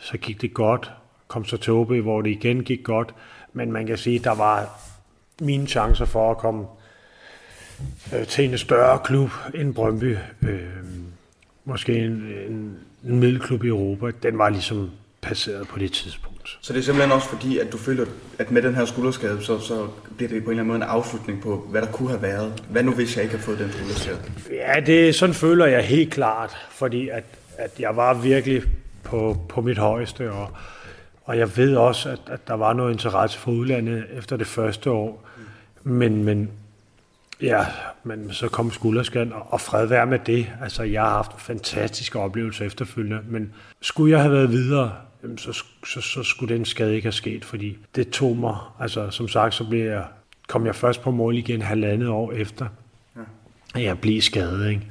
[0.00, 0.92] så gik det godt.
[1.28, 3.14] Kom så til OB, hvor det igen gik godt,
[3.52, 4.80] men man kan sige, der var
[5.40, 6.66] mine chancer for at komme
[8.14, 10.16] øh, til en større klub end Brøndby.
[10.42, 10.60] Øh,
[11.64, 14.10] måske en, en, en middelklub i Europa.
[14.22, 14.90] Den var ligesom
[15.22, 16.33] passeret på det tidspunkt.
[16.60, 18.06] Så det er simpelthen også fordi, at du føler,
[18.38, 20.82] at med den her skulderskade, så, så bliver det på en eller anden måde en
[20.82, 22.64] afslutning på, hvad der kunne have været.
[22.70, 24.18] Hvad nu, hvis jeg ikke har fået den skulderskade?
[24.50, 27.24] Ja, det, sådan føler jeg helt klart, fordi at,
[27.58, 28.62] at jeg var virkelig
[29.02, 30.50] på, på mit højeste, og,
[31.24, 34.90] og jeg ved også, at, at der var noget interesse for udlandet efter det første
[34.90, 35.28] år.
[35.82, 36.50] Men, men
[37.40, 37.66] Ja,
[38.04, 40.46] men så kom skulderskan, og fred være med det.
[40.62, 43.52] Altså, jeg har haft fantastiske oplevelser efterfølgende, men
[43.82, 44.92] skulle jeg have været videre,
[45.36, 49.28] så, så, så skulle den skade ikke have sket, fordi det tog mig, altså som
[49.28, 50.04] sagt, så blev jeg,
[50.48, 52.66] kom jeg først på mål igen halvandet år efter,
[53.16, 53.80] ja.
[53.80, 54.82] jeg blev skadet, ikke?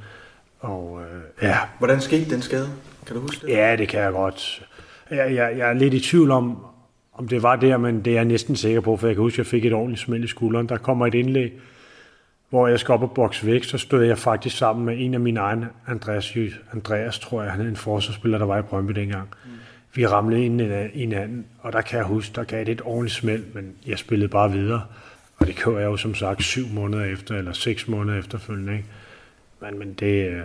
[0.59, 1.57] Og øh, ja.
[1.79, 2.69] Hvordan skete den skade?
[3.05, 3.53] Kan du huske det?
[3.53, 4.67] Ja, det kan jeg godt.
[5.09, 6.65] Jeg, jeg, jeg er lidt i tvivl om,
[7.13, 9.35] om det var der, men det er jeg næsten sikker på, for jeg kan huske,
[9.35, 10.69] at jeg fik et ordentligt smæld i skulderen.
[10.69, 11.53] Der kommer et indlæg,
[12.49, 15.19] hvor jeg skal op og bokse væk, så stod jeg faktisk sammen med en af
[15.19, 16.37] mine egne, Andreas,
[16.73, 19.29] Andreas tror jeg, han er en forsvarsspiller, der var i Brøndby dengang.
[19.95, 23.15] Vi ramlede ind i hinanden, og der kan jeg huske, der gav det et ordentligt
[23.15, 24.81] smæld, men jeg spillede bare videre.
[25.37, 28.73] Og det kører jeg jo som sagt syv måneder efter, eller seks måneder efterfølgende.
[28.73, 28.85] Ikke?
[29.61, 30.41] Men, men det, øh,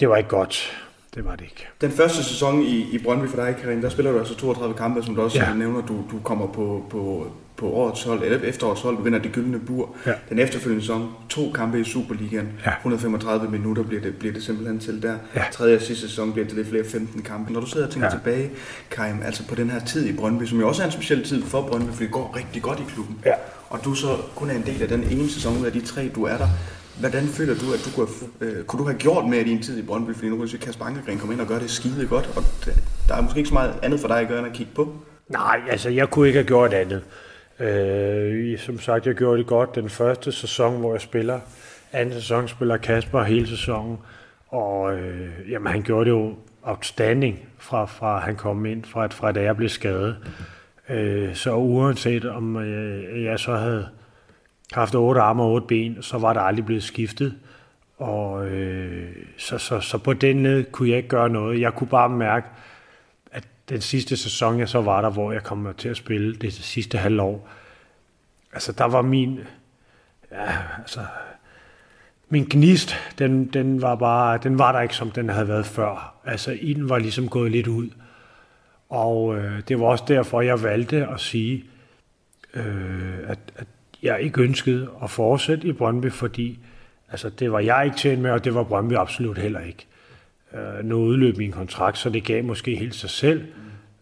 [0.00, 0.82] det var ikke godt.
[1.14, 1.66] Det var det ikke.
[1.80, 5.02] Den første sæson i, i Brøndby for dig, Karin, der spiller du altså 32 kampe,
[5.02, 5.54] som du også ja.
[5.54, 5.86] nævner.
[5.86, 9.96] Du, du kommer på, på, på årets hold, eller efterårets hold, vinder det gyldne bur.
[10.06, 10.12] Ja.
[10.28, 12.70] Den efterfølgende sæson, to kampe i Superligaen, ja.
[12.70, 15.14] 135 minutter bliver det, bliver det simpelthen til der.
[15.36, 15.44] Ja.
[15.52, 17.52] Tredje og sidste sæson bliver det lidt flere 15 kampe.
[17.52, 18.14] Når du sidder og tænker ja.
[18.14, 18.50] tilbage,
[18.90, 21.42] Karim, altså på den her tid i Brøndby, som jo også er en speciel tid
[21.42, 23.18] for Brøndby, for det går rigtig godt i klubben.
[23.26, 23.34] Ja.
[23.68, 26.10] Og du så kun er en del af den ene sæson ud af de tre,
[26.14, 26.48] du er der.
[27.00, 28.08] Hvordan føler du, at du kunne
[28.40, 30.14] have, øh, kunne du have gjort mere i din tid i Brøndby?
[30.14, 32.30] Fordi nu kan du se, at Kasper Ankergren kommer ind og gør det skide godt,
[32.36, 32.44] og
[33.08, 34.94] der er måske ikke så meget andet for dig at gøre, end at kigge på.
[35.28, 37.02] Nej, altså jeg kunne ikke have gjort andet.
[37.60, 41.40] Øh, som sagt, jeg gjorde det godt den første sæson, hvor jeg spiller.
[41.92, 43.98] Anden sæson spiller Kasper hele sæsonen.
[44.48, 49.32] Og øh, jamen, han gjorde det jo outstanding fra, fra han kom ind, fra, fra
[49.32, 50.16] da jeg blev skadet.
[50.88, 53.88] Øh, så uanset om øh, jeg så havde
[54.72, 57.34] haft otte arme og otte ben, så var der aldrig blevet skiftet.
[57.98, 61.60] Og øh, så, så, så på den led kunne jeg ikke gøre noget.
[61.60, 62.46] Jeg kunne bare mærke,
[63.68, 66.98] den sidste sæson, jeg så var der, hvor jeg kom til at spille det sidste
[66.98, 67.48] halvår,
[68.52, 69.40] altså der var min,
[70.32, 71.00] ja, altså,
[72.28, 76.14] min gnist, den, den var bare, den var der ikke, som den havde været før.
[76.24, 77.88] Altså, ilden var ligesom gået lidt ud.
[78.88, 81.64] Og øh, det var også derfor, jeg valgte at sige,
[82.54, 83.66] øh, at, at
[84.02, 86.58] jeg ikke ønskede at fortsætte i Brøndby, fordi
[87.10, 89.86] altså, det var jeg ikke tjent med, og det var Brøndby absolut heller ikke.
[90.54, 93.44] Øh, nu udløb min kontrakt, så det gav måske helt sig selv.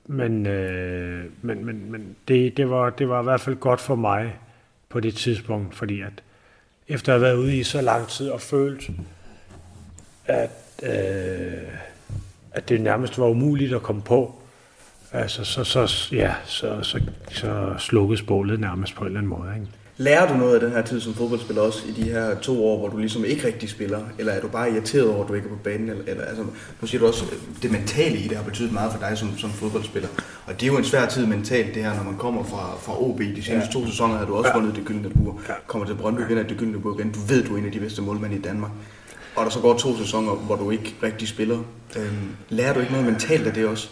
[0.07, 3.95] Men, øh, men, men, men det, det, var, det var i hvert fald godt for
[3.95, 4.39] mig
[4.89, 6.23] på det tidspunkt, fordi at
[6.89, 8.91] efter at have været ude i så lang tid og følt,
[10.27, 10.51] at,
[10.83, 11.69] øh,
[12.53, 14.35] at det nærmest var umuligt at komme på.
[15.13, 19.55] Altså, så, så, ja, så, så, så slukkes bålet nærmest på en eller anden måde.
[19.55, 19.67] Ikke?
[19.97, 22.79] Lærer du noget af den her tid som fodboldspiller også i de her to år,
[22.79, 24.01] hvor du ligesom ikke rigtig spiller?
[24.19, 25.89] Eller er du bare irriteret over, at du ikke er på banen?
[25.89, 26.43] Eller, eller, altså,
[26.81, 29.39] nu siger du også, at det mentale i det har betydet meget for dig som,
[29.39, 30.09] som fodboldspiller.
[30.47, 33.03] Og det er jo en svær tid mentalt, det her, når man kommer fra, fra
[33.03, 33.19] OB.
[33.19, 33.73] De seneste ja.
[33.73, 34.59] to sæsoner har du også ja.
[34.59, 35.41] vundet det gyldne bur.
[35.49, 35.55] Ja.
[35.67, 37.13] Kommer til Brøndby, vinder det gyldne bur igen.
[37.13, 38.71] Du ved, du er en af de bedste målmænd i Danmark.
[39.37, 41.59] Og der så går to sæsoner, hvor du ikke rigtig spiller.
[41.97, 43.89] Øhm, lærer du ikke noget mentalt af det også?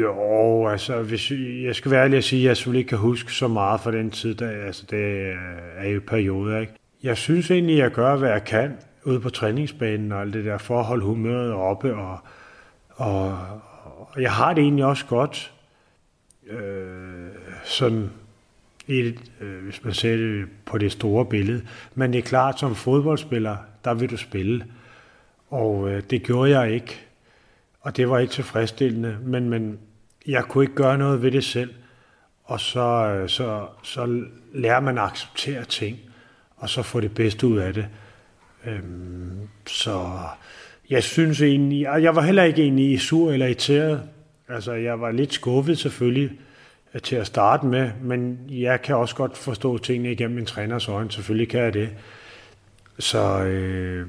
[0.00, 1.30] Jo, altså, hvis
[1.64, 3.92] jeg skal være ærlig at sige, at jeg selvfølgelig ikke kan huske så meget fra
[3.92, 5.36] den tid, der, altså, det øh,
[5.76, 6.72] er jo perioder, ikke?
[7.02, 10.44] Jeg synes egentlig, at jeg gør, hvad jeg kan ude på træningsbanen og alt det
[10.44, 12.18] der for at holde humøret oppe, og,
[12.88, 13.38] og,
[14.14, 15.52] og jeg har det egentlig også godt,
[16.46, 17.28] øh,
[17.64, 18.10] sådan
[18.88, 21.62] et, øh, hvis man ser det på det store billede.
[21.94, 24.64] Men det er klart, som fodboldspiller, der vil du spille,
[25.50, 27.06] og øh, det gjorde jeg ikke
[27.84, 29.78] og det var ikke tilfredsstillende, men, men
[30.26, 31.74] jeg kunne ikke gøre noget ved det selv.
[32.44, 35.98] Og så, øh, så, så lærer man at acceptere ting,
[36.56, 37.86] og så få det bedste ud af det.
[38.66, 40.08] Øhm, så
[40.90, 44.02] jeg synes egentlig, jeg var heller ikke egentlig sur eller irriteret.
[44.48, 46.30] Altså, jeg var lidt skuffet selvfølgelig
[46.94, 50.88] øh, til at starte med, men jeg kan også godt forstå tingene igennem en træners
[50.88, 51.12] øjne.
[51.12, 51.90] Selvfølgelig kan jeg det.
[52.98, 54.08] Så øh,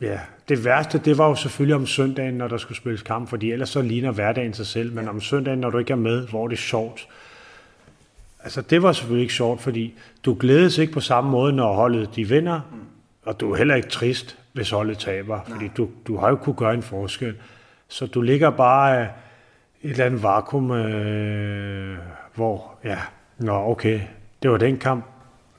[0.00, 3.52] Ja, det værste, det var jo selvfølgelig om søndagen, når der skulle spilles kamp, fordi
[3.52, 6.44] ellers så ligner hverdagen sig selv, men om søndagen, når du ikke er med, hvor
[6.44, 7.08] er det sjovt.
[8.44, 12.16] Altså, det var selvfølgelig ikke sjovt, fordi du glædes ikke på samme måde, når holdet
[12.16, 12.60] de vinder,
[13.24, 15.44] og du er heller ikke trist, hvis holdet taber, Nej.
[15.48, 17.34] fordi du, du har jo kunne gøre en forskel.
[17.88, 19.08] Så du ligger bare
[19.82, 21.98] i et eller andet vakuum, øh,
[22.34, 22.98] hvor, ja,
[23.38, 24.00] nå okay,
[24.42, 25.04] det var den kamp,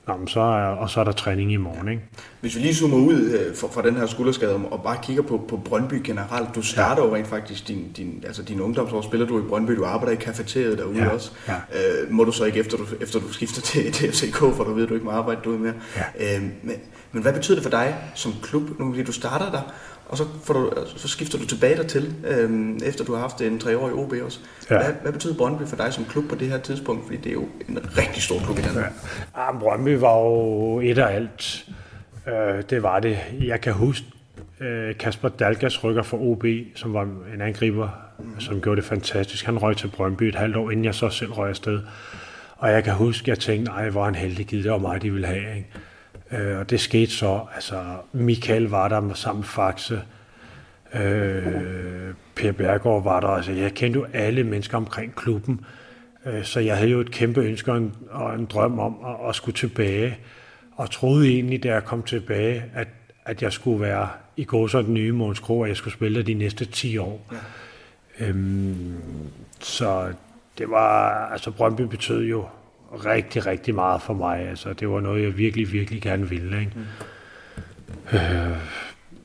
[0.08, 1.88] Nå, så er, og så er der træning i morgen.
[1.88, 2.02] Ikke?
[2.40, 5.44] Hvis vi lige zoomer ud øh, fra, fra den her skulderskade og bare kigger på,
[5.48, 6.54] på Brøndby generelt.
[6.54, 7.08] Du starter ja.
[7.08, 10.22] jo rent faktisk din, din, altså din ungdomsår, spiller du i Brøndby, du arbejder i
[10.24, 11.08] kafeteriet derude ja.
[11.08, 11.30] også.
[11.48, 11.54] Ja.
[11.54, 14.72] Øh, må du så ikke, efter du, efter du skifter til, til FCK, for du
[14.72, 15.74] ved, at du ikke må arbejde derude mere.
[15.96, 16.36] Ja.
[16.36, 16.76] Øh, men,
[17.12, 19.62] men hvad betyder det for dig som klub, nu du starter der,
[20.08, 23.58] og så, får du, så skifter du tilbage dertil, øh, efter du har haft en
[23.58, 24.38] tre år i OB også.
[24.70, 24.76] Ja.
[24.76, 27.04] Hvad, hvad betyder Brøndby for dig som klub på det her tidspunkt?
[27.04, 28.92] Fordi det er jo en rigtig stor klub i Danmark.
[29.36, 29.42] Ja.
[29.42, 31.64] Ja, Brøndby var jo et af alt.
[32.28, 33.18] Øh, det var det.
[33.40, 34.06] Jeg kan huske
[34.60, 37.02] øh, Kasper Dalgas rykker for OB, som var
[37.34, 37.88] en angriber,
[38.18, 38.40] mm.
[38.40, 39.44] som gjorde det fantastisk.
[39.44, 41.80] Han røg til Brøndby et halvt år, inden jeg så selv røg afsted.
[42.56, 45.02] Og jeg kan huske, at jeg tænkte, nej, hvor en heldig givet, det var mig,
[45.02, 45.56] de ville have.
[45.56, 45.68] Ikke?
[46.32, 50.02] Øh, og det skete så, altså Michael var der sammen med Faxe,
[50.94, 55.60] øh, Per Bergård var der, altså jeg kendte jo alle mennesker omkring klubben,
[56.26, 59.28] øh, så jeg havde jo et kæmpe ønske og en, og en drøm om at,
[59.28, 60.18] at skulle tilbage,
[60.78, 62.88] og troede egentlig, da jeg kom tilbage, at,
[63.24, 66.22] at jeg skulle være i går så den nye Måns Kro, og jeg skulle spille
[66.22, 67.26] de næste 10 år.
[67.32, 68.26] Ja.
[68.26, 68.96] Øhm,
[69.60, 70.12] så
[70.58, 72.46] det var, altså Brøndby betød jo
[72.92, 74.48] rigtig, rigtig meget for mig.
[74.48, 76.60] Altså, det var noget, jeg virkelig, virkelig gerne ville.
[76.60, 76.72] Ikke?
[76.74, 78.18] Mm.
[78.18, 78.56] Øh,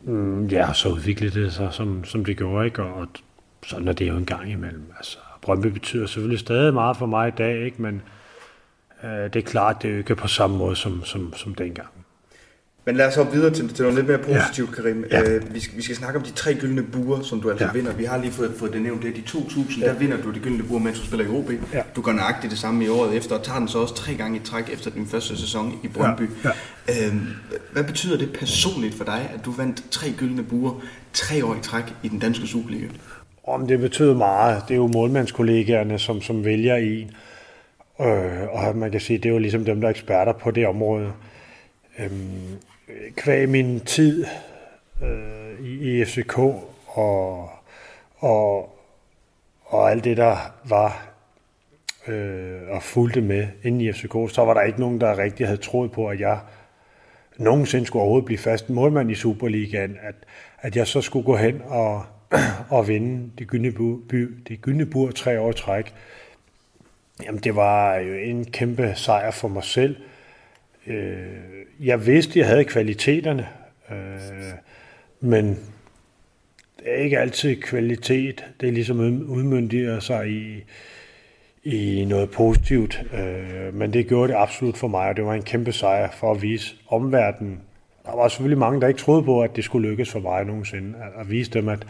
[0.04, 2.66] mm, ja, så udviklede det sig, som, som det gjorde.
[2.66, 2.84] Ikke?
[2.84, 3.08] Og, og
[3.66, 4.92] sådan er det jo en gang imellem.
[4.98, 7.82] Altså, Brøndby betyder selvfølgelig stadig meget for mig i dag, ikke?
[7.82, 8.02] men
[9.04, 11.88] det er klart, det er jo ikke på samme måde som, som, som dengang.
[12.86, 14.76] Men lad os hoppe videre til, til noget lidt mere positivt, ja.
[14.76, 15.06] Karim.
[15.12, 15.22] Ja.
[15.22, 17.72] Øh, vi, skal, vi skal snakke om de tre gyldne buer, som du altså ja.
[17.72, 17.94] vinder.
[17.94, 19.04] Vi har lige fået, fået det nævnt.
[19.04, 19.90] Det er de 2000, ja.
[19.90, 21.52] der vinder du de gyldne buer, mens du spiller i OB.
[21.74, 21.82] Ja.
[21.96, 24.38] Du gør nøjagtigt det samme i året efter, og tager den så også tre gange
[24.38, 26.30] i træk efter din første sæson i Brøndby.
[26.44, 26.50] Ja.
[26.88, 27.08] Ja.
[27.08, 27.28] Øhm,
[27.72, 30.82] hvad betyder det personligt for dig, at du vandt tre gyldne buer
[31.14, 32.86] tre år i træk i den danske Superliga?
[33.48, 34.64] Om det betyder meget.
[34.68, 37.12] Det er jo målmandskollegaerne, som, som vælger en.
[38.04, 40.68] Øh, og man kan sige, det er jo ligesom dem, der er eksperter på det
[40.68, 41.14] område.
[42.00, 42.60] Øhm,
[43.16, 44.26] kvæg min tid
[45.04, 46.38] øh, i, i FCK
[46.88, 47.50] og,
[48.18, 48.76] og,
[49.66, 51.14] og alt det, der var
[52.08, 55.62] øh, og fulgte med inden i FCK, så var der ikke nogen, der rigtig havde
[55.62, 56.40] troet på, at jeg
[57.38, 60.16] nogensinde skulle overhovedet blive fast målmand i Superligaen, at,
[60.62, 62.04] at jeg så skulle gå hen og,
[62.78, 63.72] og vinde det gyldne
[64.10, 65.94] by, det gyldne bur tre år træk.
[67.22, 69.96] Jamen, det var jo en kæmpe sejr for mig selv.
[70.88, 71.16] Øh,
[71.80, 73.48] jeg vidste, jeg havde kvaliteterne,
[73.92, 74.54] øh,
[75.20, 75.60] men
[76.80, 78.46] det er ikke altid kvalitet.
[78.62, 79.00] Det er ligesom
[79.30, 80.64] udmyndiger sig i,
[81.64, 83.04] i noget positivt.
[83.14, 86.32] Øh, men det gjorde det absolut for mig, og det var en kæmpe sejr for
[86.32, 87.60] at vise omverdenen.
[88.06, 90.94] Der var selvfølgelig mange, der ikke troede på, at det skulle lykkes for mig nogensinde.
[91.20, 91.88] At vise dem, at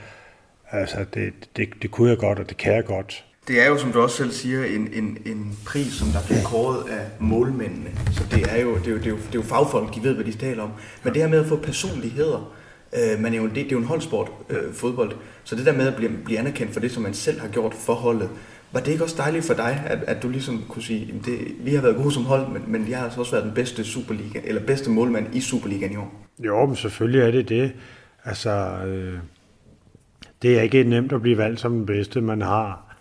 [0.72, 3.26] altså, det, det, det kunne jeg godt, og det kan jeg godt.
[3.48, 6.44] Det er jo, som du også selv siger, en, en, en pris, som der bliver
[6.44, 7.90] kåret af målmændene.
[8.12, 10.04] Så det er jo, det er jo, det er jo, det er jo fagfolk, de
[10.04, 10.72] ved, hvad de taler om.
[11.04, 12.54] Men det her med at få personligheder,
[12.96, 15.12] Øh, man er jo, det, det er jo en holdsport, øh, fodbold.
[15.44, 17.74] Så det der med at blive, blive anerkendt for det, som man selv har gjort
[17.74, 18.30] for holdet,
[18.72, 21.30] var det ikke også dejligt for dig, at, at du ligesom kunne sige, at
[21.60, 23.84] vi har været gode som hold, men, men jeg har altså også været den bedste
[23.84, 26.28] Superliga, eller bedste målmand i Superligaen i år?
[26.40, 27.72] Jo, men selvfølgelig er det det.
[28.26, 28.50] Altså,
[28.88, 29.18] øh,
[30.42, 32.22] det er ikke nemt at blive valgt som den bedste.
[32.22, 32.93] Man har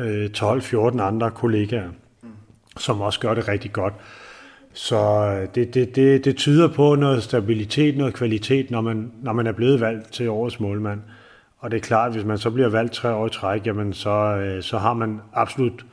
[0.00, 1.88] øh, 12-14 andre kollegaer,
[2.78, 3.94] som også gør det rigtig godt.
[4.72, 9.32] Så øh, det, det, det, det tyder på noget stabilitet, noget kvalitet, når man, når
[9.32, 11.00] man er blevet valgt til årets målmand.
[11.58, 13.92] Og det er klart, at hvis man så bliver valgt tre år i træk, jamen
[13.92, 15.84] så, øh, så har man absolut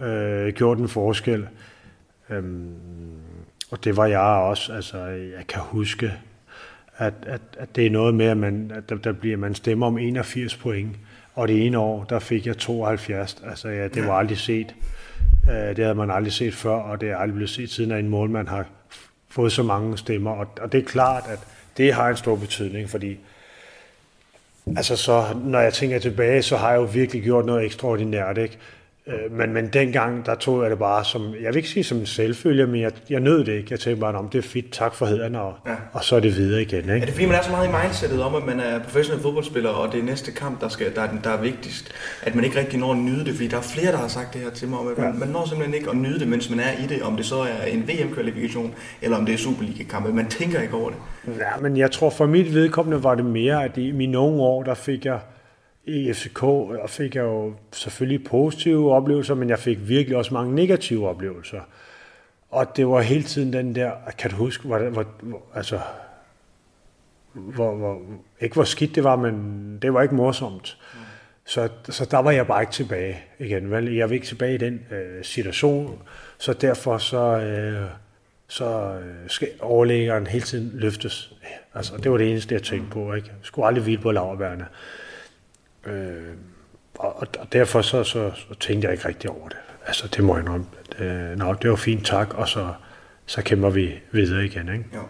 [0.00, 1.46] øh, gjort en forskel.
[2.30, 2.74] Øhm,
[3.70, 4.72] og det var jeg også.
[4.72, 6.12] Altså, jeg kan huske,
[6.96, 9.86] at, at, at det er noget med, at, man, at der, der bliver, man stemmer
[9.86, 10.96] om 81 point.
[11.34, 13.42] Og det ene år, der fik jeg 72.
[13.46, 14.74] Altså, ja, det var aldrig set.
[15.50, 17.98] Øh, det havde man aldrig set før, og det er aldrig blevet set siden, at
[17.98, 18.66] en målmand har
[19.28, 20.30] fået så mange stemmer.
[20.30, 21.38] Og, og det er klart, at
[21.76, 23.18] det har en stor betydning, fordi
[24.66, 28.38] altså så, når jeg tænker tilbage, så har jeg jo virkelig gjort noget ekstraordinært.
[28.38, 28.58] Ikke?
[29.06, 31.98] Øh, men, men dengang, der tog jeg det bare som, jeg vil ikke sige som
[31.98, 33.68] en selvfølge, men jeg, jeg nød det ikke.
[33.70, 35.74] Jeg tænkte bare, om det er fedt, tak for hederne, og, ja.
[35.92, 36.78] og så er det videre igen.
[36.78, 36.92] Ikke?
[36.92, 39.70] Er det fordi, man er så meget i mindsetet om, at man er professionel fodboldspiller,
[39.70, 42.58] og det er næste kamp, der, skal, der, er, der er vigtigst, at man ikke
[42.58, 43.34] rigtig når at nyde det?
[43.34, 45.02] Fordi der er flere, der har sagt det her til mig, om, at ja.
[45.02, 47.26] man, man når simpelthen ikke at nyde det, mens man er i det, om det
[47.26, 50.12] så er en VM-kvalifikation, eller om det er Superliga-kampe.
[50.12, 50.98] Man tænker ikke over det.
[51.38, 54.62] Ja, men jeg tror for mit vedkommende var det mere, at i mine unge år,
[54.62, 55.18] der fik jeg
[55.86, 60.54] i FCK og fik jeg jo selvfølgelig positive oplevelser, men jeg fik virkelig også mange
[60.54, 61.60] negative oplevelser.
[62.50, 65.80] Og det var hele tiden den der, kan du huske, hvor, hvor, hvor altså,
[67.32, 68.00] hvor, hvor,
[68.40, 70.78] ikke hvor skidt det var, men det var ikke morsomt.
[70.94, 71.00] Mm.
[71.44, 73.70] Så, så der var jeg bare ikke tilbage igen.
[73.70, 73.94] Vel?
[73.94, 76.02] Jeg var ikke tilbage i den øh, situation,
[76.38, 77.88] så derfor så, øh,
[78.48, 81.32] så øh, skal overlæggeren hele tiden løftes.
[81.74, 83.14] Altså, det var det eneste, jeg tænkte på.
[83.14, 83.28] Ikke?
[83.28, 84.64] Jeg skulle aldrig hvile på laverbærene.
[84.64, 85.03] Øh,
[86.94, 89.56] og, og derfor så, så, så tænkte jeg ikke rigtig over det.
[89.86, 90.60] Altså, det må jeg nok.
[90.98, 92.72] Øh, nå, det var fint, tak, og så,
[93.26, 94.84] så kæmper vi videre igen, ikke?
[94.94, 95.00] Jo.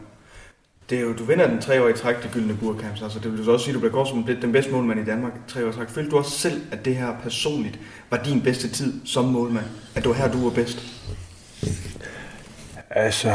[0.90, 3.32] Det er jo, du vinder den tre år i træk, det gyldne burkamp, altså det
[3.32, 5.70] vil du også sige, du bliver godt som den bedste målmand i Danmark tre år
[5.70, 5.88] i træk.
[5.88, 7.78] Følte du også selv, at det her personligt
[8.10, 9.64] var din bedste tid som målmand?
[9.94, 10.78] At det var her, du var bedst?
[12.90, 13.34] Altså,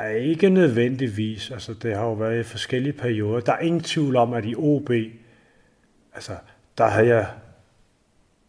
[0.00, 1.50] Ja, ikke nødvendigvis.
[1.50, 3.40] Altså, det har jo været i forskellige perioder.
[3.40, 4.90] Der er ingen tvivl om, at i OB,
[6.14, 6.32] altså,
[6.78, 7.26] der havde jeg,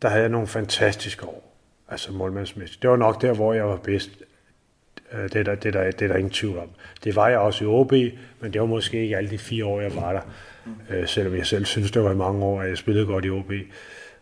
[0.02, 1.58] der havde jeg nogle fantastiske år.
[1.90, 2.82] Altså målmandsmæssigt.
[2.82, 4.10] Det var nok der, hvor jeg var bedst.
[5.12, 6.70] Øh, det er, der, det, er der, det er der ingen tvivl om.
[7.04, 7.92] Det var jeg også i OB,
[8.40, 10.22] men det var måske ikke alle de fire år, jeg var der.
[10.66, 11.08] Mm.
[11.08, 13.52] Selvom jeg selv synes, det var i mange år, at jeg spillede godt i OB.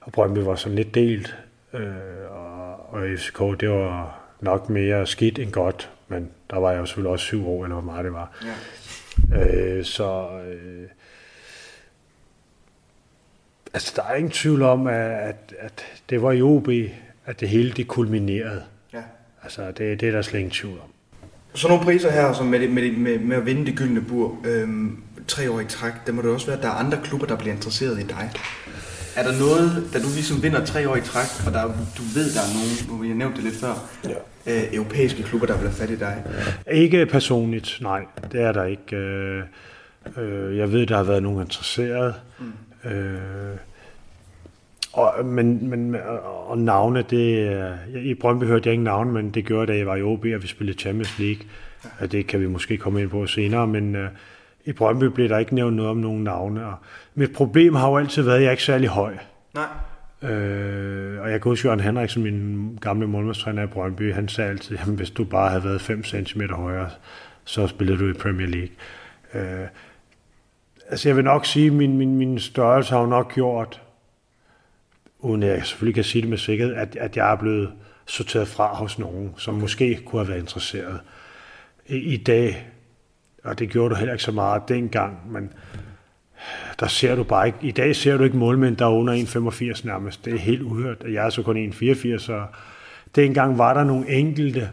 [0.01, 1.37] Og Brøndby var sådan lidt delt.
[1.73, 1.81] Øh,
[2.29, 6.85] og, og FCK, det var nok mere skidt end godt men der var jeg jo
[6.85, 8.31] selvfølgelig også syv år, eller hvor meget det var.
[9.31, 9.75] Ja.
[9.77, 10.87] Øh, så øh,
[13.73, 16.69] altså, der er ingen tvivl om, at, at, at det var i OB,
[17.25, 18.63] at det hele det kulminerede.
[18.93, 19.01] Ja.
[19.43, 20.89] Altså, det, det er der slet ingen tvivl om.
[21.53, 25.03] Så nogle priser her, som med, med, med, med at vinde det gyldne bur, øhm,
[25.27, 27.35] tre år i træk, der må det også være, at der er andre klubber, der
[27.35, 28.31] bliver interesseret i dig.
[29.19, 31.63] Er der noget, da du ligesom vinder tre år i træk, og der,
[31.97, 34.09] du ved, der er nogen, nu jeg nævnt det lidt før, ja.
[34.47, 36.23] øh, europæiske klubber, der bliver fat i dig?
[36.71, 38.05] Ikke personligt, nej.
[38.31, 38.95] Det er der ikke.
[38.95, 39.43] Øh,
[40.17, 42.15] øh, jeg ved, der har været nogen interesseret.
[42.39, 42.89] Mm.
[42.89, 43.57] Øh,
[44.93, 45.95] og, men, men,
[46.47, 47.59] og navne, det
[47.95, 50.43] i Brøndby hørte jeg ingen navne, men det gjorde, da jeg var i OB, og
[50.43, 51.43] vi spillede Champions League.
[52.01, 52.05] Ja.
[52.05, 54.09] Det kan vi måske komme ind på senere, men øh,
[54.69, 56.65] i Brøndby blev der ikke nævnt noget om nogen navne.
[56.65, 56.75] Og
[57.15, 59.17] mit problem har jo altid været, at jeg er ikke særlig høj.
[59.53, 60.29] Nej.
[60.31, 64.77] Øh, og jeg kan huske, Jørgen Henriksen, min gamle målmandstræner i Brøndby, han sagde altid,
[64.77, 66.89] at hvis du bare havde været 5 cm højere,
[67.43, 68.75] så spillede du i Premier League.
[69.33, 69.67] Øh,
[70.89, 73.81] altså jeg vil nok sige, at min, min, min størrelse har jo nok gjort,
[75.19, 77.71] uden jeg selvfølgelig kan sige det med sikkerhed, at, at jeg er blevet
[78.05, 80.99] sorteret fra hos nogen, som måske kunne have været interesseret.
[81.85, 82.67] I, i dag
[83.43, 85.53] og det gjorde du heller ikke så meget dengang, men
[86.79, 89.85] der ser du bare ikke, i dag ser du ikke målmænd, der er under 1,85
[89.85, 90.25] nærmest.
[90.25, 92.45] Det er helt uhørt, jeg er så kun 1,84, så
[93.15, 94.69] dengang var der nogle enkelte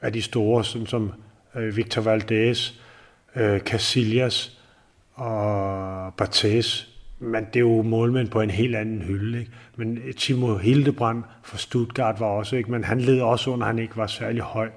[0.00, 1.12] af de store, som, som
[1.54, 2.72] Victor Valdez,
[3.36, 4.58] øh, Casillas
[5.14, 6.86] og Barthez,
[7.18, 9.38] men det er jo målmænd på en helt anden hylde.
[9.38, 9.50] Ikke?
[9.76, 12.70] Men Timo Hildebrand fra Stuttgart var også, ikke?
[12.70, 14.70] men han led også under, han ikke var særlig høj.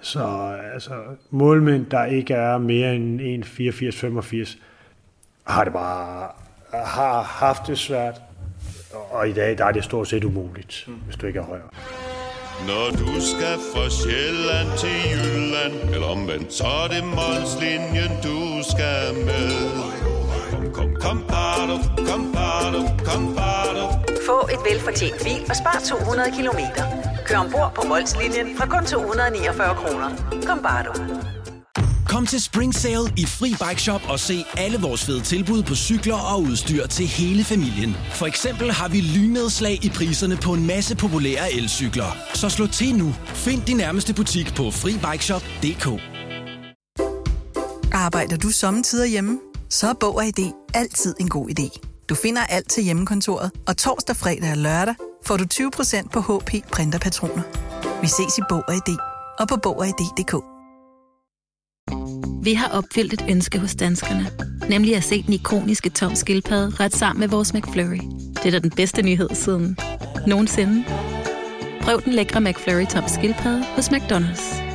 [0.00, 0.92] Så altså,
[1.30, 4.58] målmænd, der ikke er mere end 1,84-85,
[5.44, 6.28] har det bare
[6.72, 8.20] har haft det svært.
[9.10, 10.94] Og i dag der er det stort set umuligt, mm.
[10.94, 11.68] hvis du ikke er højere.
[12.66, 18.38] Når du skal fra Sjælland til Jylland Eller omvendt, så er det Molslinjen, du
[18.70, 19.50] skal med
[20.50, 21.76] Kom, kom, kom, bado,
[22.08, 23.59] kom, bado, kom, bado.
[24.30, 26.84] Få et velfortjent bil og spar 200 kilometer.
[27.26, 30.08] Kør ombord på Molslinjen fra kun 249 kroner.
[30.46, 30.92] Kom bare du.
[32.08, 35.74] Kom til Spring Sale i Fri Bike Shop og se alle vores fede tilbud på
[35.74, 37.96] cykler og udstyr til hele familien.
[38.12, 42.16] For eksempel har vi lynedslag i priserne på en masse populære elcykler.
[42.34, 43.14] Så slå til nu.
[43.26, 45.86] Find din nærmeste butik på FriBikeShop.dk
[47.92, 49.38] Arbejder du sommetider hjemme?
[49.70, 51.89] Så er Bog og ID altid en god idé.
[52.10, 54.94] Du finder alt til hjemmekontoret, og torsdag, fredag og lørdag
[55.26, 57.42] får du 20% på HP printerpatroner.
[58.00, 58.96] Vi ses i Bog og ID
[59.38, 60.34] og på Bog og ID.dk.
[62.44, 64.26] Vi har opfyldt et ønske hos danskerne.
[64.68, 68.00] Nemlig at se den ikoniske tom skildpadde ret sammen med vores McFlurry.
[68.34, 69.78] Det er da den bedste nyhed siden
[70.26, 70.84] nogensinde.
[71.80, 74.69] Prøv den lækre McFlurry tom skildpadde hos McDonald's.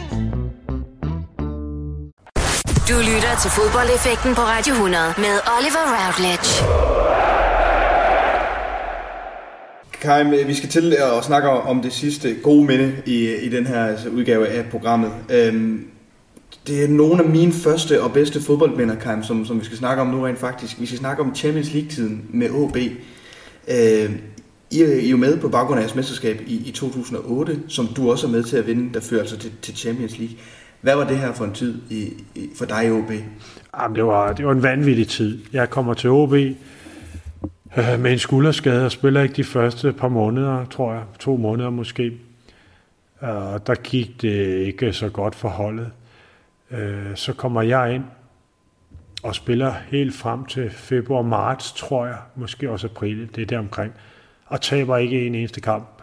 [2.89, 6.49] Du lytter til fodboldeffekten på Radio 100 med Oliver Routledge.
[10.01, 13.86] Karim, vi skal til at snakke om det sidste gode minde i, i den her
[13.86, 15.11] altså, udgave af programmet.
[15.29, 15.88] Øhm,
[16.67, 20.01] det er nogle af mine første og bedste fodboldminder, Karim, som, som vi skal snakke
[20.01, 20.79] om nu rent faktisk.
[20.79, 22.77] Vi skal snakke om Champions League-tiden med OB.
[22.77, 24.11] Øh,
[24.71, 27.88] I, er, I er jo med på baggrund af jeres mesterskab i, i 2008, som
[27.88, 30.36] du også er med til at vinde, der fører altså til, til Champions League.
[30.86, 33.11] Hvad var det her for en tid i, i, for dig i OB?
[33.79, 35.39] Jamen, det, var, det var en vanvittig tid.
[35.53, 36.55] Jeg kommer til OB øh,
[37.99, 41.03] med en skulderskade og spiller ikke de første par måneder, tror jeg.
[41.19, 42.05] To måneder måske.
[43.23, 45.91] Øh, og der gik det ikke så godt for holdet.
[46.71, 48.03] Øh, så kommer jeg ind
[49.23, 53.93] og spiller helt frem til februar-marts, tror jeg, måske også april, det er der omkring,
[54.45, 55.94] og taber ikke en eneste kamp.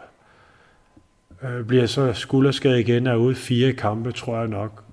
[1.43, 4.83] Øh, bliver så skulderskadet igen, er ude fire kampe, tror jeg nok.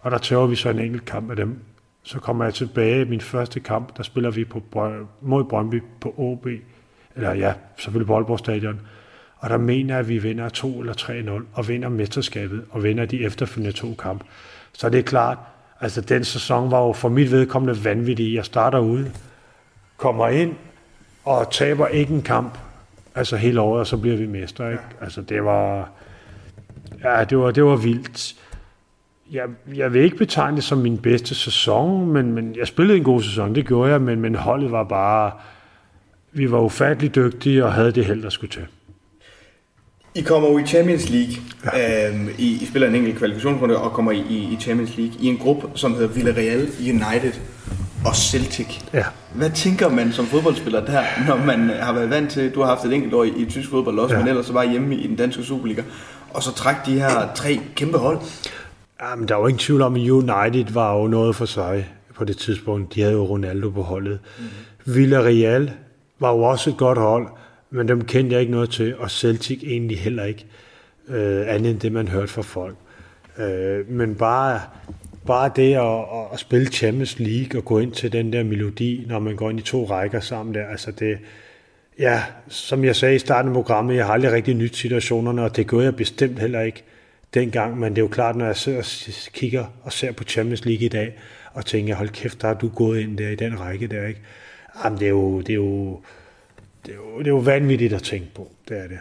[0.00, 1.58] Og der tager vi så en enkelt kamp af dem.
[2.02, 4.62] Så kommer jeg tilbage i min første kamp, der spiller vi på,
[5.20, 6.46] mod Brøndby på OB,
[7.16, 8.80] eller ja, selvfølgelig på Aalborg Stadion.
[9.38, 10.92] Og der mener jeg, at vi vinder 2 eller
[11.40, 14.24] 3-0, og vinder mesterskabet, og vinder de efterfølgende to kampe.
[14.72, 15.38] Så det er klart,
[15.80, 18.34] altså den sæson var jo for mit vedkommende vanvittig.
[18.34, 19.12] Jeg starter ude,
[19.96, 20.54] kommer ind,
[21.24, 22.58] og taber ikke en kamp,
[23.16, 24.70] altså hele året, og så bliver vi mester.
[24.70, 24.82] Ikke?
[25.00, 25.90] Altså det var,
[27.04, 28.34] ja, det var, det var vildt.
[29.32, 29.44] Jeg,
[29.74, 33.22] jeg vil ikke betegne det som min bedste sæson, men, men jeg spillede en god
[33.22, 35.32] sæson, det gjorde jeg, men, men holdet var bare,
[36.32, 38.66] vi var ufattelig dygtige og havde det held, der skulle til.
[40.14, 41.34] I kommer jo i Champions League.
[41.64, 42.08] Ja.
[42.08, 45.36] Øhm, I, I spiller en enkelt kvalifikationsrunde og kommer i, i Champions League i en
[45.36, 47.32] gruppe, som hedder Villarreal United
[48.04, 48.80] og Celtic.
[48.92, 49.04] Ja.
[49.34, 52.84] Hvad tænker man som fodboldspiller der, når man har været vant til, du har haft
[52.84, 54.20] et enkelt år i, i tysk fodbold også, ja.
[54.20, 55.82] men ellers så var hjemme i den danske Superliga,
[56.30, 58.18] og så træk de her tre kæmpe hold?
[59.02, 62.36] Jamen, der var ingen tvivl om, at United var jo noget for sig på det
[62.36, 62.94] tidspunkt.
[62.94, 64.18] De havde jo Ronaldo på holdet.
[64.38, 64.94] Mm.
[64.94, 65.72] Villarreal
[66.20, 67.26] var jo også et godt hold,
[67.70, 70.46] men dem kendte jeg ikke noget til, og Celtic egentlig heller ikke,
[71.08, 72.76] øh, andet end det, man hørte fra folk.
[73.38, 74.60] Øh, men bare,
[75.26, 79.18] bare det at, at spille Champions League og gå ind til den der melodi, når
[79.18, 81.18] man går ind i to rækker sammen der, altså det,
[81.98, 85.56] ja, som jeg sagde i starten af programmet, jeg har aldrig rigtig nyt situationerne, og
[85.56, 86.84] det gør jeg bestemt heller ikke
[87.34, 90.64] dengang, men det er jo klart, når jeg sidder og kigger og ser på Champions
[90.64, 91.14] League i dag,
[91.52, 94.20] og tænker, hold kæft, der er du gået ind der i den række der, ikke?
[94.84, 96.00] Jamen, det er jo, det er jo,
[96.86, 98.98] det er, jo, det er jo vanvittigt at tænke på, det er det.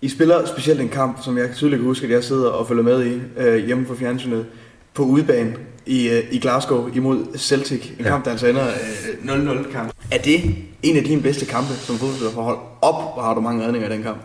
[0.00, 2.82] I spiller specielt en kamp, som jeg tydeligt kan huske, at jeg sidder og følger
[2.82, 4.46] med i øh, hjemme på fjernsynet,
[4.96, 5.54] på udebane
[5.86, 7.90] i, øh, i Glasgow imod Celtic.
[7.90, 8.04] En ja.
[8.04, 8.66] kamp, der altså ender
[9.24, 9.92] øh, 0-0 kamp.
[10.12, 10.40] Er det
[10.82, 13.88] en af dine bedste kampe som fodboldspiller for hold op, hvor har du mange redninger
[13.88, 14.18] i den kamp?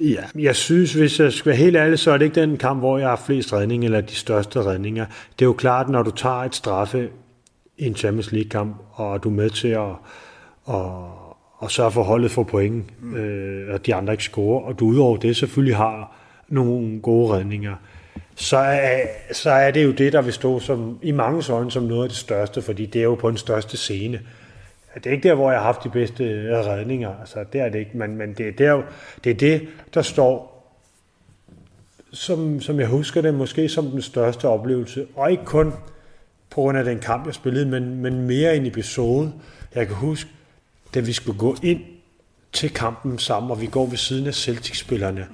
[0.00, 2.80] Ja, jeg synes, hvis jeg skal være helt ærlig, så er det ikke den kamp,
[2.80, 5.06] hvor jeg har flest redninger, eller de største redninger.
[5.38, 7.08] Det er jo klart, når du tager et straffe
[7.78, 9.90] i en Champions League-kamp, og du er med til at,
[10.68, 10.84] at
[11.58, 13.14] og sørge for, holdet får point, mm.
[13.16, 16.16] øh, og de andre ikke scorer, og du udover det selvfølgelig har
[16.48, 17.74] nogle gode redninger,
[18.38, 19.00] så er,
[19.32, 22.08] så er det jo det, der vil stå som, i mange øjne som noget af
[22.08, 24.20] det største, fordi det er jo på den største scene.
[24.94, 26.24] Det er ikke der, hvor jeg har haft de bedste
[26.66, 28.82] redninger, altså det er det ikke, men, men det, er der,
[29.24, 30.58] det er det, der står,
[32.12, 35.72] som, som jeg husker det, måske som den største oplevelse, og ikke kun
[36.50, 39.32] på grund af den kamp, jeg spillede, men, men mere en episode.
[39.74, 40.30] Jeg kan huske,
[40.94, 41.80] da vi skulle gå ind
[42.52, 45.26] til kampen sammen, og vi går ved siden af Celtic-spillerne.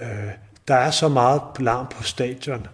[0.00, 0.06] Mm.
[0.06, 0.32] Øh,
[0.68, 2.66] der er så meget larm på stadion,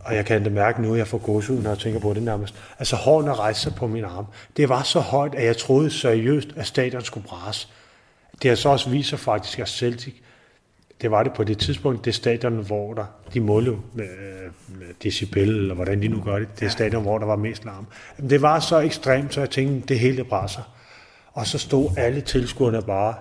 [0.00, 2.22] og jeg kan da mærke nu, at jeg får gåsehud, når jeg tænker på det
[2.22, 2.54] nærmest.
[2.78, 4.26] Altså hårene rejser sig på min arm.
[4.56, 7.68] Det var så højt, at jeg troede seriøst, at stadion skulle brase.
[8.42, 10.14] Det har så også vist sig faktisk, at Celtic,
[11.00, 13.04] det var det på det tidspunkt, det stadion, hvor der,
[13.34, 14.08] de målte med,
[14.68, 17.86] med decibel, eller hvordan de nu gør det, det stadion, hvor der var mest larm.
[18.30, 20.70] Det var så ekstremt, så jeg tænkte, det hele brænder.
[21.32, 23.14] Og så stod alle tilskuerne bare,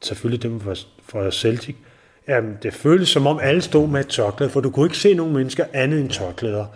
[0.00, 0.74] selvfølgelig dem fra,
[1.08, 1.76] fra Celtic,
[2.28, 5.14] Jamen, det føltes som om alle stod med et tørklæde, for du kunne ikke se
[5.14, 6.66] nogen mennesker andet end tørklæder.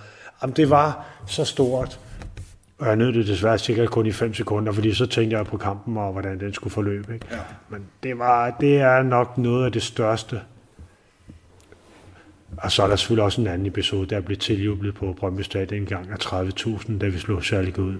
[0.42, 2.00] Jamen, det var så stort.
[2.78, 5.56] Og jeg nød det desværre sikkert kun i 5 sekunder, fordi så tænkte jeg på
[5.56, 7.14] kampen og hvordan den skulle forløbe.
[7.14, 7.26] Ikke?
[7.30, 7.36] Ja.
[7.68, 10.40] Men det, var, det er nok noget af det største.
[12.56, 15.80] Og så er der selvfølgelig også en anden episode, der blev tiljublet på Brøndby Stadion
[15.80, 17.94] en gang af 30.000, da vi slog særligt ud,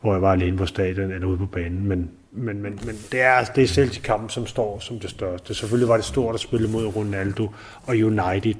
[0.00, 1.88] hvor jeg var alene på stadion eller ude på banen.
[1.88, 5.54] Men, men, men, men det er, det er selv kampen, som står som det største.
[5.54, 7.50] Selvfølgelig var det stort at spille mod Ronaldo
[7.82, 8.54] og United,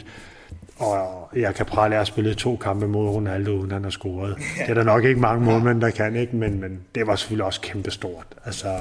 [0.79, 4.37] og jeg kan prale at have spillet to kampe mod Ronaldo, uden han har scoret.
[4.59, 6.37] Det er der nok ikke mange målmænd, der kan, ikke?
[6.37, 8.27] Men, men det var selvfølgelig også kæmpestort.
[8.45, 8.79] Altså,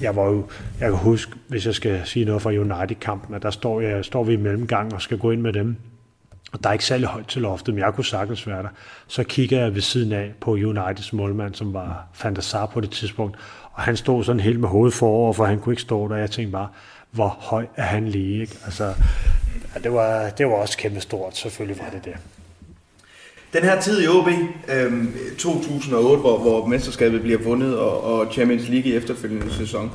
[0.00, 0.46] jeg var jo,
[0.80, 4.24] jeg kan huske, hvis jeg skal sige noget fra United-kampen, at der står, jeg, står
[4.24, 5.76] vi i mellemgang og skal gå ind med dem.
[6.52, 8.68] Og der er ikke særlig højt til loftet, men jeg kunne sagtens være der.
[9.06, 13.36] Så kigger jeg ved siden af på Uniteds målmand, som var Fantasar på det tidspunkt,
[13.72, 16.16] og han stod sådan helt med hovedet forover, for han kunne ikke stå der.
[16.16, 16.68] Jeg tænkte bare,
[17.10, 18.40] hvor høj er han lige?
[18.40, 18.58] Ikke?
[18.64, 18.84] Altså,
[19.74, 22.14] ja, det, var, det var også kæmpe stort, selvfølgelig var det det.
[23.52, 24.28] Den her tid i OB,
[24.68, 25.06] øh,
[25.38, 29.90] 2008, hvor, hvor mesterskabet bliver vundet, og, og Champions League i efterfølgende sæson,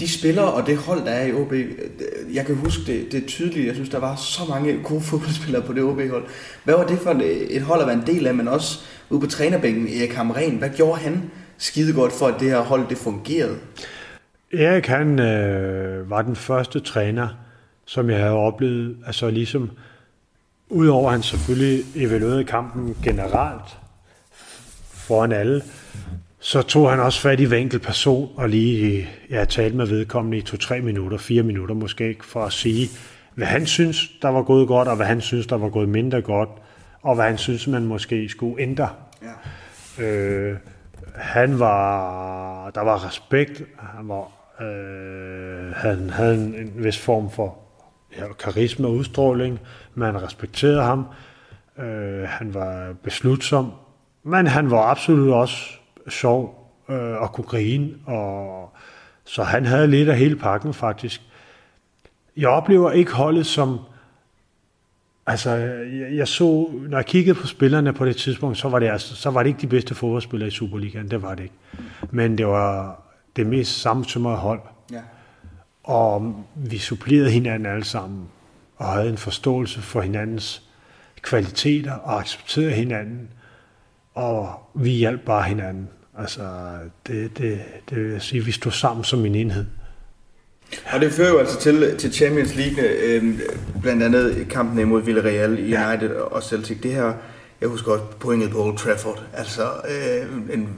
[0.00, 1.68] de spillere og det hold, der er i OB, øh,
[2.32, 5.72] jeg kan huske det, det tydeligt, jeg synes, der var så mange gode fodboldspillere på
[5.72, 6.24] det OB-hold.
[6.64, 8.78] Hvad var det for et hold at være en del af, men også
[9.10, 12.88] ude på trænerbænken, Erik Hamren, hvad gjorde han skide godt for, at det her hold
[12.88, 13.58] det fungerede?
[14.52, 17.28] Erik han øh, var den første træner,
[17.84, 19.70] som jeg havde oplevet, altså ligesom,
[20.68, 23.78] udover han selvfølgelig evaluerede kampen generelt
[25.08, 25.62] foran alle,
[26.40, 30.38] så tog han også fat i hver enkelt person og lige ja, talte med vedkommende
[30.38, 32.88] i to-tre minutter, fire minutter måske, for at sige,
[33.34, 36.22] hvad han synes, der var gået godt, og hvad han synes, der var gået mindre
[36.22, 36.48] godt,
[37.02, 38.88] og hvad han synes, man måske skulle ændre.
[39.98, 40.04] Ja.
[40.04, 40.56] Øh,
[41.14, 44.28] han var, der var respekt, han var,
[44.60, 47.58] øh, han havde en, en vis form for
[48.18, 49.60] ja, karisma og udstråling,
[49.94, 51.06] man respekterede ham,
[51.78, 53.72] øh, han var beslutsom,
[54.22, 55.56] men han var absolut også
[56.08, 58.72] sjov øh, og kunne grine, og
[59.24, 61.22] så han havde lidt af hele pakken faktisk.
[62.36, 63.80] Jeg oplever ikke holdet som,
[65.28, 68.88] altså jeg, jeg så, når jeg kiggede på spillerne på det tidspunkt, så var det,
[68.88, 71.54] altså, så var det ikke de bedste fodboldspillere i Superligaen, det var det ikke.
[72.10, 73.02] Men det var
[73.36, 74.60] det mest sammensumrede hold.
[74.92, 75.00] Ja.
[75.84, 78.24] Og vi supplerede hinanden alle sammen,
[78.76, 80.62] og havde en forståelse for hinandens
[81.22, 83.28] kvaliteter, og accepterede hinanden,
[84.14, 85.88] og vi hjalp bare hinanden.
[86.18, 86.42] Altså,
[87.06, 87.60] det, det,
[87.90, 89.66] det vil jeg sige, vi stod sammen som en enhed.
[90.92, 93.40] Og det fører jo altså til, til Champions League, øh,
[93.82, 96.20] blandt andet kampen imod Villarreal, United ja.
[96.20, 96.80] og Celtic.
[96.82, 97.12] Det her,
[97.60, 99.22] jeg husker også pointet på Old Trafford.
[99.34, 100.68] Altså øh, en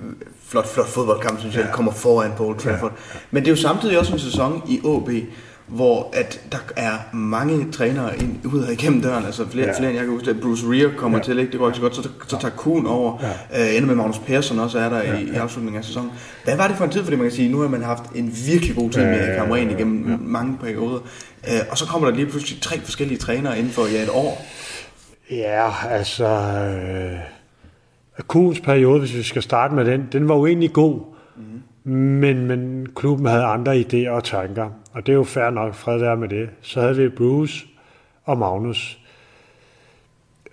[0.47, 1.73] flot, flot fodboldkamp, synes jeg, ja.
[1.73, 2.93] kommer foran på Old Trafford.
[3.15, 3.19] Ja.
[3.31, 5.11] Men det er jo samtidig også en sæson i OB,
[5.71, 9.79] hvor at der er mange trænere ind, ud af igennem døren, altså flere, ja.
[9.79, 11.25] flere end jeg kan huske, at Bruce Rear kommer ja.
[11.25, 11.53] til, ikke?
[11.53, 13.69] det går ikke så godt, så, så tager Kuhn over, ja.
[13.69, 15.19] øh, ender med Magnus Persson også er der ja.
[15.19, 16.11] i, i afslutningen af sæsonen.
[16.45, 18.33] Hvad var det for en tid, fordi man kan sige, nu har man haft en
[18.47, 20.17] virkelig god tid med ja, ja, ja, igennem ja.
[20.21, 20.99] mange perioder,
[21.49, 24.47] øh, og så kommer der lige pludselig tre forskellige trænere inden for ja, et år.
[25.31, 27.19] Ja, altså, øh,
[28.27, 31.01] Kuhns periode, hvis vi skal starte med den, den var jo egentlig god,
[31.37, 31.93] mm.
[31.93, 34.71] men, men klubben havde andre idéer og tanker.
[34.93, 36.51] Og det er jo fair nok, fred være med det.
[36.61, 37.67] Så havde vi Bruce
[38.25, 39.01] og Magnus.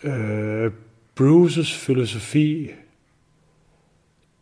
[0.04, 0.72] Øh,
[1.16, 2.72] Bruces filosofi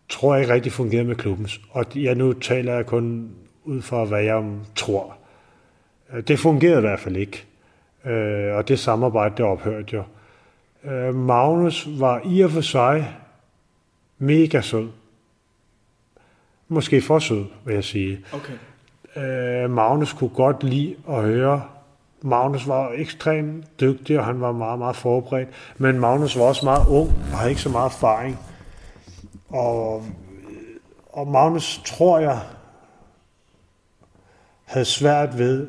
[0.09, 1.61] tror jeg ikke rigtig fungerede med klubbens.
[1.71, 3.31] Og ja, nu taler jeg kun
[3.63, 4.43] ud fra, hvad jeg
[4.75, 5.17] tror.
[6.13, 7.45] Øh, det fungerede i hvert fald ikke.
[8.05, 10.03] Øh, og det samarbejde, det ophørte jo.
[10.91, 13.15] Øh, Magnus var i og for sig
[14.17, 14.89] mega sød.
[16.67, 18.25] Måske for sød, vil jeg sige.
[18.33, 18.53] Okay.
[19.15, 21.63] Øh, Magnus kunne godt lide at høre.
[22.21, 25.49] Magnus var ekstremt dygtig, og han var meget, meget forberedt.
[25.77, 28.39] Men Magnus var også meget ung og havde ikke så meget erfaring.
[29.49, 30.03] Og,
[31.13, 32.39] og Magnus, tror jeg,
[34.65, 35.67] havde svært ved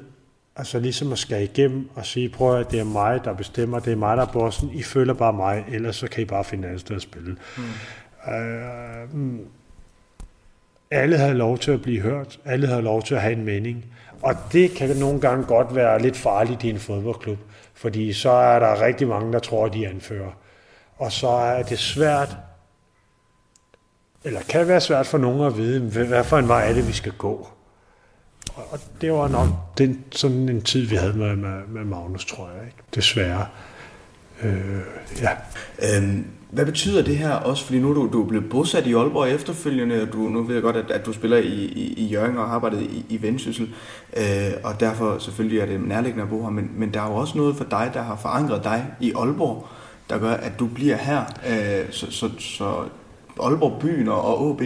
[0.57, 3.93] altså ligesom at skære igennem og sige, prøv at det er mig, der bestemmer, det
[3.93, 6.69] er mig, der er bossen, I følger bare mig, ellers så kan I bare finde
[6.69, 7.37] andet sted at spille.
[7.57, 8.33] Mm.
[8.33, 9.39] Øh,
[10.91, 12.39] alle havde lov til at blive hørt.
[12.45, 13.85] Alle havde lov til at have en mening.
[14.23, 17.39] Og det kan nogle gange godt være lidt farligt i en fodboldklub,
[17.75, 20.31] fordi så er der rigtig mange, der tror, at de anfører.
[20.97, 22.37] Og så er det svært,
[24.25, 26.93] eller kan være svært for nogen at vide, hvad for en vej er det, vi
[26.93, 27.49] skal gå.
[28.55, 32.51] Og det var nok den, sådan en tid, vi havde med, med, med Magnus, tror
[32.57, 32.67] jeg.
[32.67, 32.79] Ikke?
[32.95, 33.47] Desværre.
[34.43, 34.81] Øh,
[35.23, 35.31] ja.
[35.79, 37.65] Øhm, hvad betyder det her også?
[37.65, 40.55] Fordi nu er du, du er blevet bosat i Aalborg efterfølgende, og du, nu ved
[40.55, 43.23] jeg godt, at, at du spiller i, i, i Jørgen og har arbejdet i, i
[43.23, 43.69] Vendsyssel,
[44.17, 47.15] øh, og derfor selvfølgelig er det nærliggende at bo her, men, men der er jo
[47.15, 49.67] også noget for dig, der har forankret dig i Aalborg,
[50.11, 51.21] der gør, at du bliver her.
[51.49, 52.65] Øh, så, så, så
[53.43, 54.63] Aalborg byen og, og OB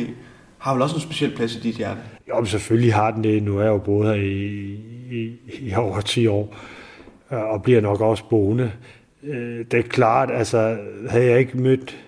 [0.59, 2.01] har vel også en speciel plads i dit hjerte?
[2.28, 3.43] Jo, selvfølgelig har den det.
[3.43, 4.47] Nu er jeg jo boet her i,
[5.11, 6.57] i, i over 10 år,
[7.33, 8.72] øh, og bliver nok også boende.
[9.23, 12.05] Øh, det er klart, altså havde jeg ikke mødt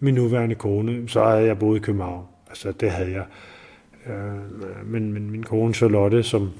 [0.00, 2.24] min nuværende kone, så havde jeg boet i København.
[2.48, 3.24] Altså det havde jeg.
[4.06, 6.52] Øh, men, men min kone Charlotte, som,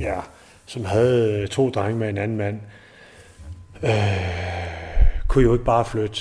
[0.00, 0.20] ja,
[0.66, 2.60] som havde øh, to drenge med en anden mand,
[3.82, 3.90] øh,
[5.28, 6.20] kunne jo ikke bare flytte.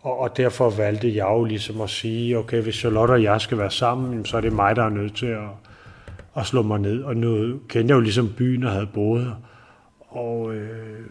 [0.00, 3.58] Og, og derfor valgte jeg jo ligesom at sige, okay, hvis Charlotte og jeg skal
[3.58, 5.48] være sammen, så er det mig, der er nødt til at,
[6.36, 7.02] at slå mig ned.
[7.02, 9.42] Og nu kendte jeg jo ligesom byen og havde boet her.
[10.08, 11.06] Og øh,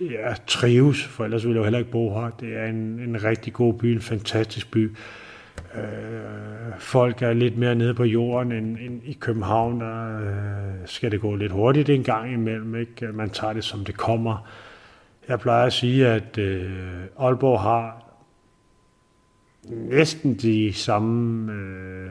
[0.00, 2.30] ja, trives, for ellers ville jeg jo heller ikke bo her.
[2.30, 4.96] Det er en, en rigtig god by, en fantastisk by.
[5.74, 5.80] Øh,
[6.78, 9.80] folk er lidt mere nede på jorden end, end i København.
[9.80, 12.74] Der øh, skal det gå lidt hurtigt en gang imellem.
[12.74, 13.06] Ikke?
[13.06, 14.48] Man tager det, som det kommer.
[15.28, 16.70] Jeg plejer at sige, at øh,
[17.18, 18.04] Aalborg har
[19.70, 22.10] næsten de samme øh,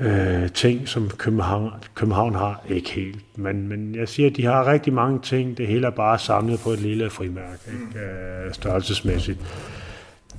[0.00, 2.64] øh, ting, som København, København har.
[2.68, 5.58] Ikke helt, men, men jeg siger, at de har rigtig mange ting.
[5.58, 8.06] Det hele er bare samlet på et lille frimærke, ikke?
[8.06, 9.38] Øh, størrelsesmæssigt.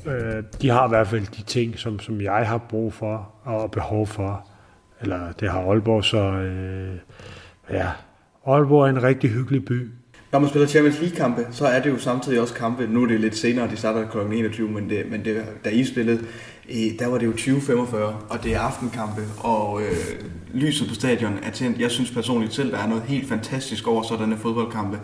[0.06, 3.72] Øh, de har i hvert fald de ting, som, som jeg har brug for og
[3.72, 4.48] behov for.
[5.02, 6.96] Eller det har Aalborg, så øh,
[7.70, 7.88] ja,
[8.48, 9.90] Aalborg er en rigtig hyggelig by.
[10.32, 12.88] Når man spiller Champions League-kampe, så er det jo samtidig også kampe.
[12.88, 14.18] Nu er det lidt senere, de starter kl.
[14.34, 16.20] 21, men, det, men det, da I spillede,
[17.00, 17.96] der var det jo 20.45,
[18.30, 19.96] og det er aftenkampe, og øh,
[20.54, 21.80] lyset på stadion er tændt.
[21.80, 25.00] Jeg synes personligt selv, der er noget helt fantastisk over sådanne fodboldkampe.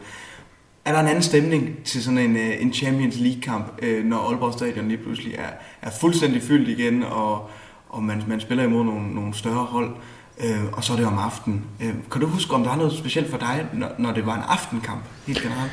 [0.85, 4.53] Er der en anden stemning til sådan en, øh, en Champions League-kamp, øh, når Aalborg
[4.53, 5.49] Stadion lige pludselig er,
[5.81, 7.49] er fuldstændig fyldt igen, og,
[7.89, 9.95] og man, man spiller imod nogle, nogle større hold,
[10.43, 11.65] øh, og så er det om aftenen.
[11.81, 14.35] Øh, kan du huske, om der er noget specielt for dig, når, når det var
[14.35, 15.71] en aftenkamp, helt generelt?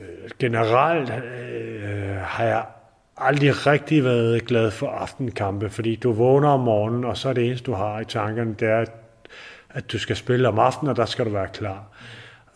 [0.00, 2.64] Øh, generelt øh, har jeg
[3.26, 7.46] aldrig rigtig været glad for aftenkampe, fordi du vågner om morgenen, og så er det
[7.46, 8.84] eneste, du har i tankerne, det er,
[9.70, 11.84] at du skal spille om aftenen, og der skal du være klar.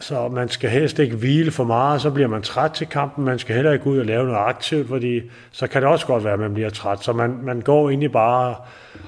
[0.00, 3.24] Så man skal helst ikke hvile for meget, så bliver man træt til kampen.
[3.24, 6.06] Man skal heller ikke gå ud og lave noget aktivt, fordi så kan det også
[6.06, 7.04] godt være, at man bliver træt.
[7.04, 8.54] Så man, man går egentlig bare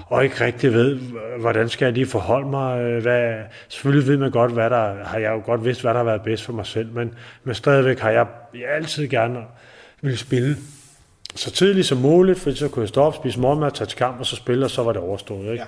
[0.06, 0.98] og ikke rigtig ved,
[1.40, 3.00] hvordan skal jeg lige forholde mig.
[3.00, 3.34] Hvad,
[3.68, 6.22] selvfølgelig ved man godt, hvad der, har jeg jo godt vidst, hvad der har været
[6.22, 9.38] bedst for mig selv, men, men stadigvæk har jeg, jeg altid gerne
[10.00, 10.56] vil spille
[11.34, 14.20] så tidligt som muligt, for så kunne jeg stå op, spise morgenmad, tage til kamp,
[14.20, 15.52] og så spille, og så var det overstået.
[15.52, 15.54] Ikke?
[15.54, 15.64] Ja.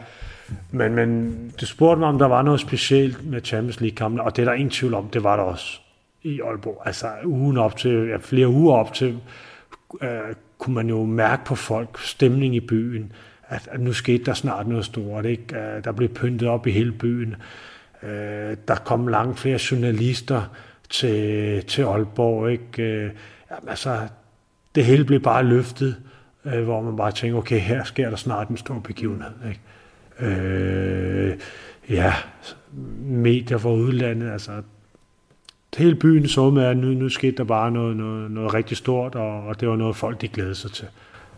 [0.70, 4.42] Men, men du spurgte mig, om der var noget specielt med Champions League-kampene, og det
[4.42, 5.80] er der ingen tvivl om, det var der også
[6.22, 6.82] i Aalborg.
[6.84, 9.18] Altså ugen op til, ja, flere uger op til,
[10.02, 10.08] øh,
[10.58, 13.12] kunne man jo mærke på folk, stemning i byen,
[13.48, 15.26] at, at nu skete der snart noget stort.
[15.26, 15.56] Ikke?
[15.56, 17.36] Øh, der blev pyntet op i hele byen.
[18.02, 20.42] Øh, der kom langt flere journalister
[20.90, 22.50] til, til Aalborg.
[22.52, 22.82] Ikke?
[22.82, 23.10] Øh,
[23.68, 23.98] altså,
[24.74, 25.96] det hele blev bare løftet,
[26.44, 29.30] øh, hvor man bare tænker, okay, her sker der snart en stor begivenhed.
[29.48, 29.60] Ikke?
[30.20, 31.34] Øh,
[31.88, 32.14] ja,
[33.00, 34.52] medier fra udlandet, altså
[35.76, 39.14] hele byen så med, at nu, nu skete der bare noget, noget, noget rigtig stort,
[39.14, 40.86] og, og det var noget, folk de glædede sig til.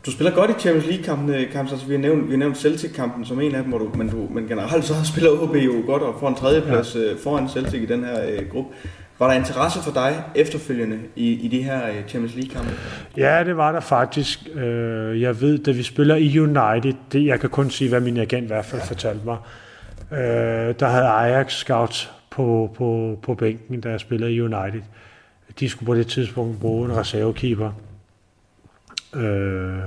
[0.07, 3.41] Du spiller godt i Champions League-kampen, altså vi har nævnt, vi har nævnt Celtic-kampen som
[3.41, 6.29] en af dem, du, men, du, men generelt så spiller OB jo godt og får
[6.29, 7.01] en tredjeplads ja.
[7.01, 8.75] Øh, foran Celtic i den her øh, gruppe.
[9.23, 12.73] Var der interesse for dig efterfølgende i, i de her øh, Champions League-kampe?
[13.17, 14.49] Ja, det var der faktisk.
[14.55, 18.17] Øh, jeg ved, da vi spiller i United, det, jeg kan kun sige, hvad min
[18.17, 18.87] agent i hvert fald ja.
[18.87, 19.37] fortalte mig,
[20.13, 24.83] øh, der havde Ajax scouts på, på, på bænken, jeg spillede i United.
[25.61, 27.71] De skulle på det tidspunkt bruge en reservekeeper.
[29.15, 29.79] Øh,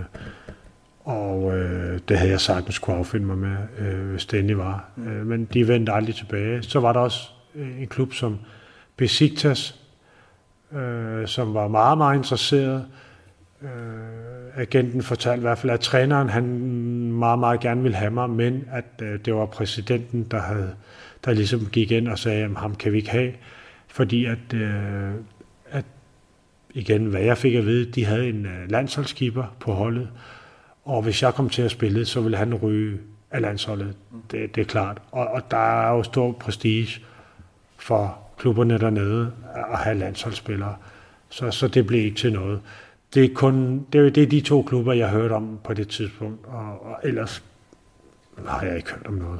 [1.03, 4.89] og øh, det havde jeg sagtens kunne affinde mig med, øh, hvis det endelig var.
[4.95, 5.07] Mm.
[5.07, 6.63] Øh, men de vendte aldrig tilbage.
[6.63, 8.39] Så var der også en klub som
[8.97, 9.79] Besiktas,
[10.71, 12.85] øh, som var meget, meget interesseret.
[13.61, 13.69] Øh,
[14.55, 16.43] agenten fortalte i hvert fald, at træneren han
[17.11, 20.75] meget, meget gerne ville have mig, men at øh, det var præsidenten, der, havde,
[21.25, 23.33] der ligesom gik ind og sagde, at ham kan vi ikke have,
[23.87, 25.11] fordi at, øh,
[25.71, 25.85] at
[26.69, 30.09] igen, hvad jeg fik at vide, de havde en øh, landsholdskeeper på holdet,
[30.85, 32.97] og hvis jeg kom til at spille, så ville han ryge
[33.31, 33.95] af landsholdet.
[34.31, 35.01] Det, det er klart.
[35.11, 37.01] Og, og der er jo stor prestige
[37.77, 39.31] for klubberne dernede
[39.71, 40.75] at have landsholdsspillere.
[41.29, 42.61] Så, så det blev ikke til noget.
[43.13, 45.73] Det er, kun, det, er, det er de to klubber, jeg har hørt om på
[45.73, 47.43] det tidspunkt, og, og ellers
[48.47, 49.39] har jeg ikke hørt om noget.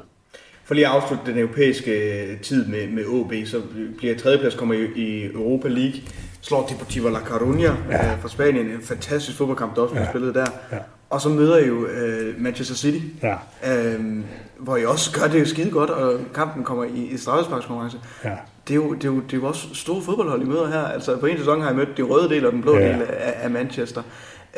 [0.66, 3.62] For lige at afslutte den europæiske øh, tid med, med OB, så
[3.98, 6.02] bliver tredjeplads kommer i, i Europa League,
[6.42, 8.14] slår Deportivo La Coruña ja.
[8.14, 10.10] øh, fra Spanien, en fantastisk fodboldkamp, der også ja.
[10.10, 10.46] spillet der.
[10.72, 10.78] Ja.
[11.10, 13.36] Og så møder I jo øh, Manchester City, ja.
[13.74, 14.24] øh,
[14.58, 17.98] hvor I også gør det skide godt, og kampen kommer i, i straffesparkskonkurrence.
[18.24, 18.36] Ja.
[18.68, 20.80] Det, er jo, det, er jo, det er jo også store fodboldhold, I møder her.
[20.80, 22.88] Altså på en sæson har I mødt de røde del og den blå ja.
[22.88, 24.04] del af, af Manchester.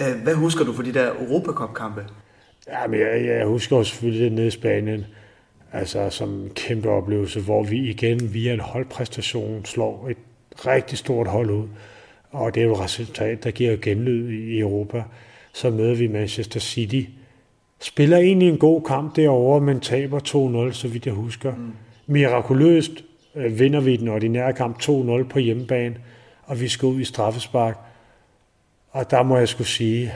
[0.02, 2.06] Øh, hvad husker du for de der Europacup-kampe?
[2.68, 5.06] Ja, men jeg, jeg husker også selvfølgelig det nede i Spanien,
[5.74, 10.18] altså som en kæmpe oplevelse, hvor vi igen via en holdpræstation slår et
[10.66, 11.68] rigtig stort hold ud.
[12.32, 15.04] Og det er jo et resultat, der giver genlyd i Europa.
[15.54, 17.02] Så møder vi Manchester City.
[17.80, 20.20] Spiller egentlig en god kamp derovre, men taber
[20.70, 21.52] 2-0, så vidt jeg husker.
[21.56, 21.72] Mm.
[22.08, 23.04] Mirakuløst
[23.38, 25.96] vinder vi den ordinære kamp 2-0 på hjemmebane,
[26.44, 27.78] og vi skal ud i straffespark.
[28.90, 30.14] Og der må jeg skulle sige,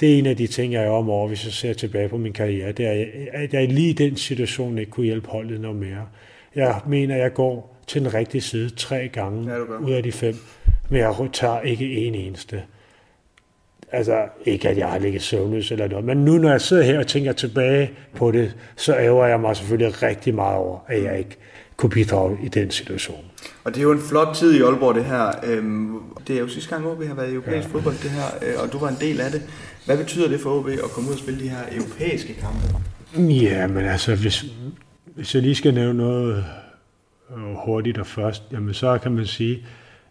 [0.00, 2.16] det er en af de ting, jeg er om over, hvis jeg ser tilbage på
[2.16, 5.76] min karriere, det er, at jeg lige i den situation ikke kunne hjælpe holdet noget
[5.76, 6.06] mere.
[6.54, 10.34] Jeg mener, jeg går til den rigtige side tre gange ja, ud af de fem,
[10.88, 12.62] men jeg tager ikke en eneste.
[13.92, 16.98] Altså, ikke at jeg har ligget søvnløs eller noget, men nu når jeg sidder her
[16.98, 21.18] og tænker tilbage på det, så ærger jeg mig selvfølgelig rigtig meget over, at jeg
[21.18, 21.36] ikke
[21.80, 23.24] kunne bidrage i den situation.
[23.64, 25.32] Og det er jo en flot tid i Aalborg, det her.
[25.44, 27.72] Øhm, det er jo sidste gang, OB har været i europæisk ja.
[27.74, 29.42] fodbold, det her, øh, og du var en del af det.
[29.86, 33.32] Hvad betyder det for OB at komme ud og spille de her europæiske kampe?
[33.32, 34.44] Ja, men altså, hvis,
[35.04, 36.44] hvis jeg lige skal nævne noget
[37.30, 39.66] øh, hurtigt og først, jamen så kan man sige,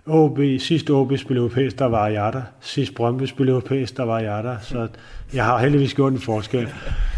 [0.06, 2.42] OB, sidst OB spillede europæisk, der var jeg der.
[2.62, 4.56] Sidst Brøndby spillede europæisk, der var jeg der.
[4.62, 4.88] Så
[5.34, 6.70] jeg har heldigvis gjort en forskel.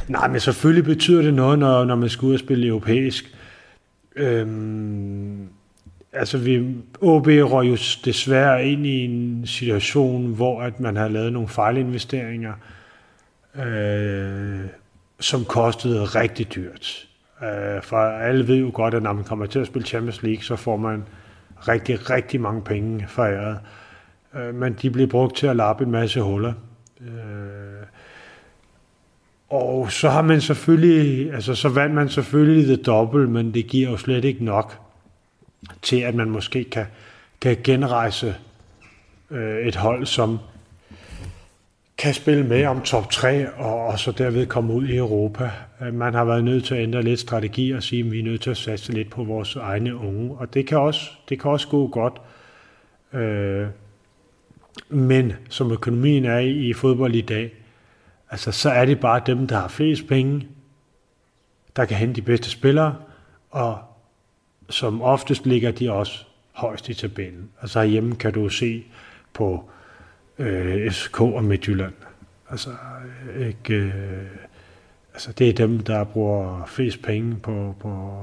[0.07, 3.35] Nej, men selvfølgelig betyder det noget, når, når man skal ud og spille europæisk.
[4.15, 5.49] Øhm,
[6.13, 11.33] altså, vi, OB røg jo desværre ind i en situation, hvor at man har lavet
[11.33, 12.53] nogle fejlinvesteringer,
[13.55, 14.65] øh,
[15.19, 17.07] som kostede rigtig dyrt.
[17.43, 20.43] Øh, for alle ved jo godt, at når man kommer til at spille Champions League,
[20.43, 21.03] så får man
[21.67, 23.59] rigtig, rigtig mange penge foræret.
[24.35, 26.53] Øh, men de blev brugt til at lappe en masse huller.
[27.01, 27.80] Øh,
[29.51, 33.89] og så har man selvfølgelig, altså så vandt man selvfølgelig det dobbelt, men det giver
[33.89, 34.77] jo slet ikke nok
[35.81, 36.85] til, at man måske kan,
[37.41, 38.35] kan genrejse
[39.31, 40.39] øh, et hold, som
[41.97, 45.51] kan spille med om top 3, og, og så derved komme ud i Europa.
[45.81, 48.23] Øh, man har været nødt til at ændre lidt strategi og sige, at vi er
[48.23, 51.51] nødt til at satse lidt på vores egne unge, og det kan også, det kan
[51.51, 52.21] også gå godt.
[53.13, 53.67] Øh,
[54.89, 57.51] men som økonomien er i, i fodbold i dag,
[58.31, 60.47] altså så er det bare dem, der har flest penge,
[61.75, 62.95] der kan hente de bedste spillere,
[63.49, 63.79] og
[64.69, 67.49] som oftest ligger de også højst i tabellen.
[67.61, 68.83] Altså hjemme kan du se
[69.33, 69.69] på
[70.39, 71.93] øh, FCK og Midtjylland.
[72.49, 72.69] Altså,
[73.39, 73.93] ikke, øh,
[75.13, 78.19] altså det er dem, der bruger flest penge på, på,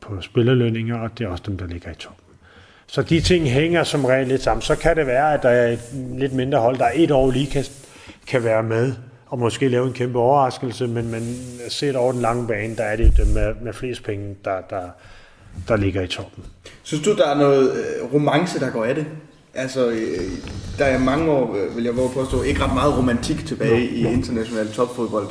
[0.00, 2.24] på spillerlønninger, og det er også dem, der ligger i toppen.
[2.86, 4.62] Så de ting hænger som regel lidt sammen.
[4.62, 7.46] Så kan det være, at der er et lidt mindre hold, der et år lige
[7.46, 7.64] kan,
[8.26, 8.94] kan være med,
[9.28, 11.36] og måske lave en kæmpe overraskelse, men, men
[11.68, 14.82] set over den lange bane, der er det dem med, med flest penge, der, der,
[15.68, 16.44] der ligger i toppen.
[16.82, 19.06] Synes du, der er noget øh, romance, der går af det?
[19.54, 19.98] Altså, øh,
[20.78, 23.96] der er mange år, øh, vil jeg våge påstå, ikke ret meget romantik tilbage no,
[23.96, 24.10] i no.
[24.10, 25.28] international topfodbold,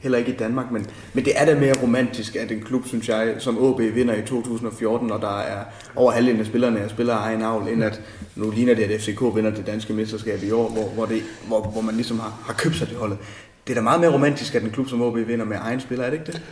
[0.00, 3.08] heller ikke i Danmark, men, men det er da mere romantisk, at en klub, synes
[3.08, 5.64] jeg, som OB vinder i 2014, når der er
[5.96, 8.00] over halvdelen af spillerne er spiller af egen avl, end at
[8.36, 11.62] nu ligner det, at FCK vinder det danske mesterskab i år, hvor, hvor, det, hvor,
[11.62, 13.18] hvor man ligesom har, har købt sig det holdet.
[13.66, 16.04] Det er da meget mere romantisk, at en klub som OB vinder med egen spiller,
[16.04, 16.42] er det ikke det?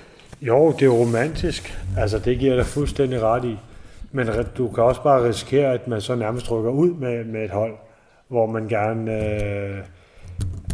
[0.40, 1.78] Jo, det er romantisk.
[1.98, 3.58] Altså, det giver dig fuldstændig ret i.
[4.14, 7.50] Men du kan også bare risikere, at man så nærmest rykker ud med, med et
[7.50, 7.74] hold,
[8.28, 9.78] hvor man gerne øh,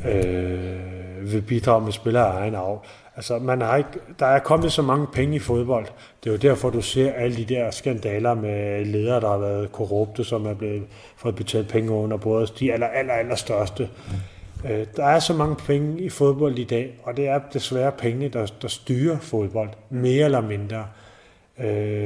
[0.06, 2.84] øh, vil bidrage med spillere af egen arv.
[3.16, 5.86] Altså, man har ikke, der er kommet så mange penge i fodbold.
[6.24, 9.72] Det er jo derfor, du ser alle de der skandaler med ledere, der har været
[9.72, 10.82] korrupte, som er blevet
[11.16, 13.88] fået betalt penge under både de aller, aller, aller største.
[14.70, 18.28] Øh, der er så mange penge i fodbold i dag, og det er desværre penge,
[18.28, 20.78] der, der styrer fodbold, mere eller mindre.
[20.78, 21.09] Øh,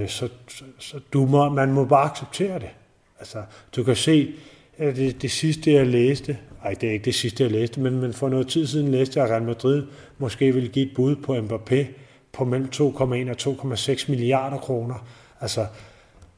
[0.09, 2.70] så så, så du må, man må bare acceptere det.
[3.18, 3.42] Altså,
[3.76, 4.34] du kan se,
[4.78, 8.01] at det, det sidste, jeg læste, nej, det er ikke det sidste, jeg læste, men,
[8.01, 9.86] men for noget tid siden læste jeg, at Real Madrid
[10.18, 11.84] måske ville give et bud på Mbappé
[12.32, 15.07] på mellem 2,1 og 2,6 milliarder kroner.
[15.40, 15.66] Altså,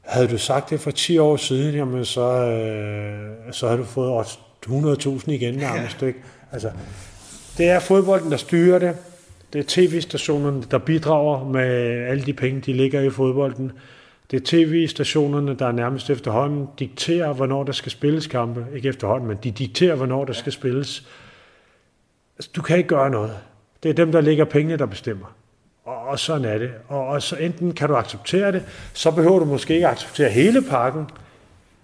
[0.01, 4.25] havde du sagt det for 10 år siden, jamen så, øh, så havde du fået
[4.25, 6.01] 100.000 igen nærmest.
[6.01, 6.19] Ikke?
[6.51, 6.71] Altså,
[7.57, 8.95] det er fodbolden, der styrer det.
[9.53, 11.63] Det er tv-stationerne, der bidrager med
[12.07, 13.71] alle de penge, de ligger i fodbolden.
[14.31, 18.65] Det er tv-stationerne, der nærmest efterhånden dikterer, hvornår der skal spilles kampe.
[18.75, 21.07] Ikke efterhånden, men de dikterer, hvornår der skal spilles.
[22.37, 23.37] Altså, du kan ikke gøre noget.
[23.83, 25.35] Det er dem, der ligger pengene, der bestemmer.
[25.85, 26.71] Og, og sådan er det.
[26.87, 30.61] Og, og så enten kan du acceptere det, så behøver du måske ikke acceptere hele
[30.61, 31.05] pakken,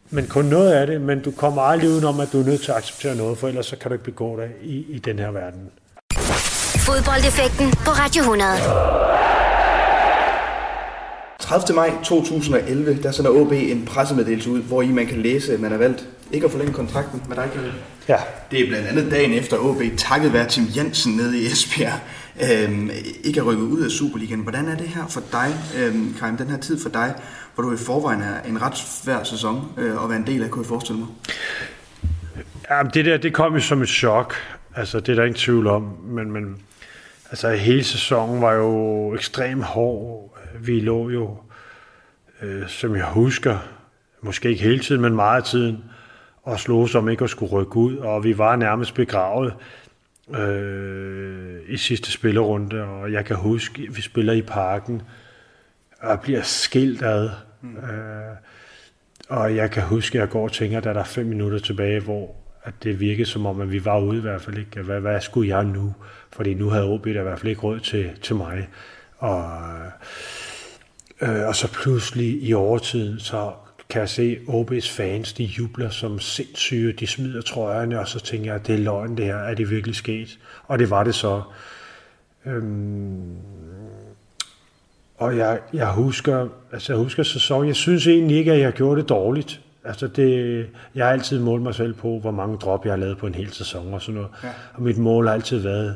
[0.09, 2.71] men kun noget af det, men du kommer aldrig udenom, at du er nødt til
[2.71, 5.31] at acceptere noget, for ellers så kan du ikke begå dig i, i den her
[5.31, 5.71] verden.
[6.87, 8.51] Fodboldeffekten på Radio 100.
[11.39, 11.75] 30.
[11.75, 15.71] maj 2011, der sender OB en pressemeddelelse ud, hvor i man kan læse, at man
[15.71, 17.73] har valgt ikke at forlænge kontrakten med dig, Kjell.
[18.09, 18.17] Ja.
[18.51, 21.99] Det er blandt andet dagen efter OB, takket være Tim Jensen nede i Esbjerg,
[22.43, 22.89] øhm,
[23.23, 24.41] ikke er rykket ud af Superligaen.
[24.41, 27.13] Hvordan er det her for dig, øhm, Karim, den her tid for dig,
[27.55, 30.49] hvor du i forvejen er en ret svær sæson øh, at være en del af,
[30.49, 31.09] kunne jeg forestille mig?
[32.69, 34.35] Ja, det der, det kom jo som et chok.
[34.75, 35.97] Altså, det er der ingen tvivl om.
[36.03, 36.55] Men, men
[37.33, 40.37] altså, hele sæsonen var jo ekstremt hård.
[40.59, 41.37] Vi lå jo,
[42.41, 43.57] øh, som jeg husker,
[44.21, 45.83] måske ikke hele tiden, men meget af tiden,
[46.43, 49.53] og slog som ikke at skulle rykke ud, og vi var nærmest begravet
[50.35, 55.01] øh, i sidste spillerunde, og jeg kan huske, vi spiller i parken,
[55.99, 57.29] og bliver skilt ad.
[57.61, 57.77] Mm.
[57.77, 58.35] Øh,
[59.29, 61.99] og jeg kan huske, at jeg går og tænker, at der er fem minutter tilbage,
[61.99, 64.81] hvor at det virkede som om, at vi var ude i hvert fald ikke.
[64.81, 65.93] Hvad, hvad skulle jeg nu?
[66.31, 68.69] Fordi nu havde OB der i hvert fald ikke råd til, til mig.
[69.17, 69.51] Og,
[71.21, 73.51] øh, og så pludselig i overtiden, så
[73.89, 78.45] kan jeg se OB's fans, de jubler som sindssyge, de smider trøjerne, og så tænker
[78.45, 80.39] jeg, at det er løgn det her, er det virkelig sket?
[80.67, 81.41] Og det var det så.
[82.45, 83.35] Øhm,
[85.17, 89.01] og jeg, jeg husker, altså jeg husker sæson, jeg synes egentlig ikke, at jeg gjorde
[89.01, 89.61] det dårligt.
[89.85, 93.17] Altså det, jeg har altid målt mig selv på, hvor mange drop jeg har lavet
[93.17, 94.29] på en hel sæson og sådan noget.
[94.43, 94.49] Ja.
[94.73, 95.95] Og mit mål har altid været,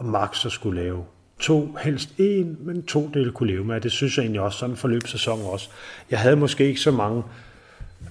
[0.00, 1.04] at max at skulle lave
[1.42, 3.80] to, helst en, men to dele kunne leve med.
[3.80, 5.68] Det synes jeg egentlig også, sådan en forløbssæson også.
[6.10, 7.22] Jeg havde måske ikke så mange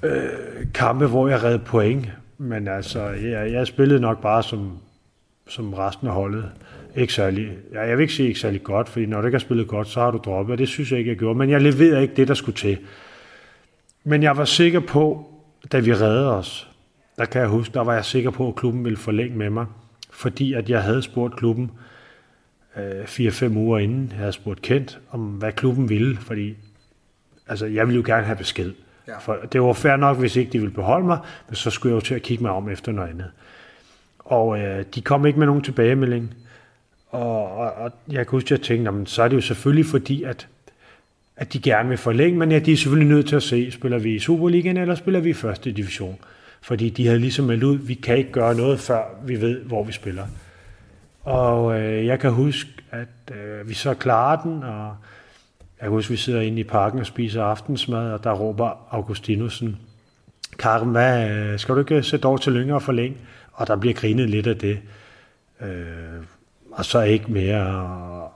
[0.03, 0.29] øh,
[0.73, 4.77] kampe, hvor jeg redde point, men altså, jeg, jeg spillede nok bare som,
[5.47, 6.45] som resten af holdet.
[6.95, 9.39] Ikke særlig, ja, jeg vil ikke sige ikke særlig godt, fordi når du ikke har
[9.39, 11.37] spillet godt, så har du droppet, og det synes jeg ikke, jeg gjorde.
[11.37, 12.77] Men jeg leverede ikke det, der skulle til.
[14.03, 15.31] Men jeg var sikker på,
[15.71, 16.69] da vi reddede os,
[17.17, 19.65] der kan jeg huske, der var jeg sikker på, at klubben ville forlænge med mig,
[20.11, 21.71] fordi at jeg havde spurgt klubben
[22.77, 26.55] øh, 4-5 uger inden, jeg havde spurgt Kent, om hvad klubben ville, fordi
[27.47, 28.73] altså, jeg ville jo gerne have besked.
[29.07, 29.17] Ja.
[29.17, 32.01] For det var fair nok, hvis ikke de ville beholde mig, men så skulle jeg
[32.01, 33.31] jo til at kigge mig om efter noget andet.
[34.19, 36.33] Og øh, de kom ikke med nogen tilbagemelding.
[37.09, 39.85] Og, og, og jeg kan huske, at jeg tænkte, jamen, så er det jo selvfølgelig
[39.85, 40.47] fordi, at,
[41.41, 43.99] at de gerne vil forlænge, men ja, de er selvfølgelig nødt til at se, spiller
[43.99, 46.19] vi i Superligaen, eller spiller vi i første division.
[46.61, 49.83] Fordi de havde ligesom meldt ud, vi kan ikke gøre noget, før vi ved, hvor
[49.83, 50.25] vi spiller.
[51.23, 54.95] Og øh, jeg kan huske, at øh, vi så klarer den, og
[55.59, 58.87] jeg kan huske, at vi sidder inde i parken og spiser aftensmad, og der råber
[58.91, 59.77] Augustinusen,
[60.59, 63.17] Karen, hvad, øh, skal du ikke øh, sætte over til Lyngge og forlænge?
[63.53, 64.79] Og der bliver grinet lidt af det.
[65.61, 65.67] Øh,
[66.71, 68.30] og så ikke mere.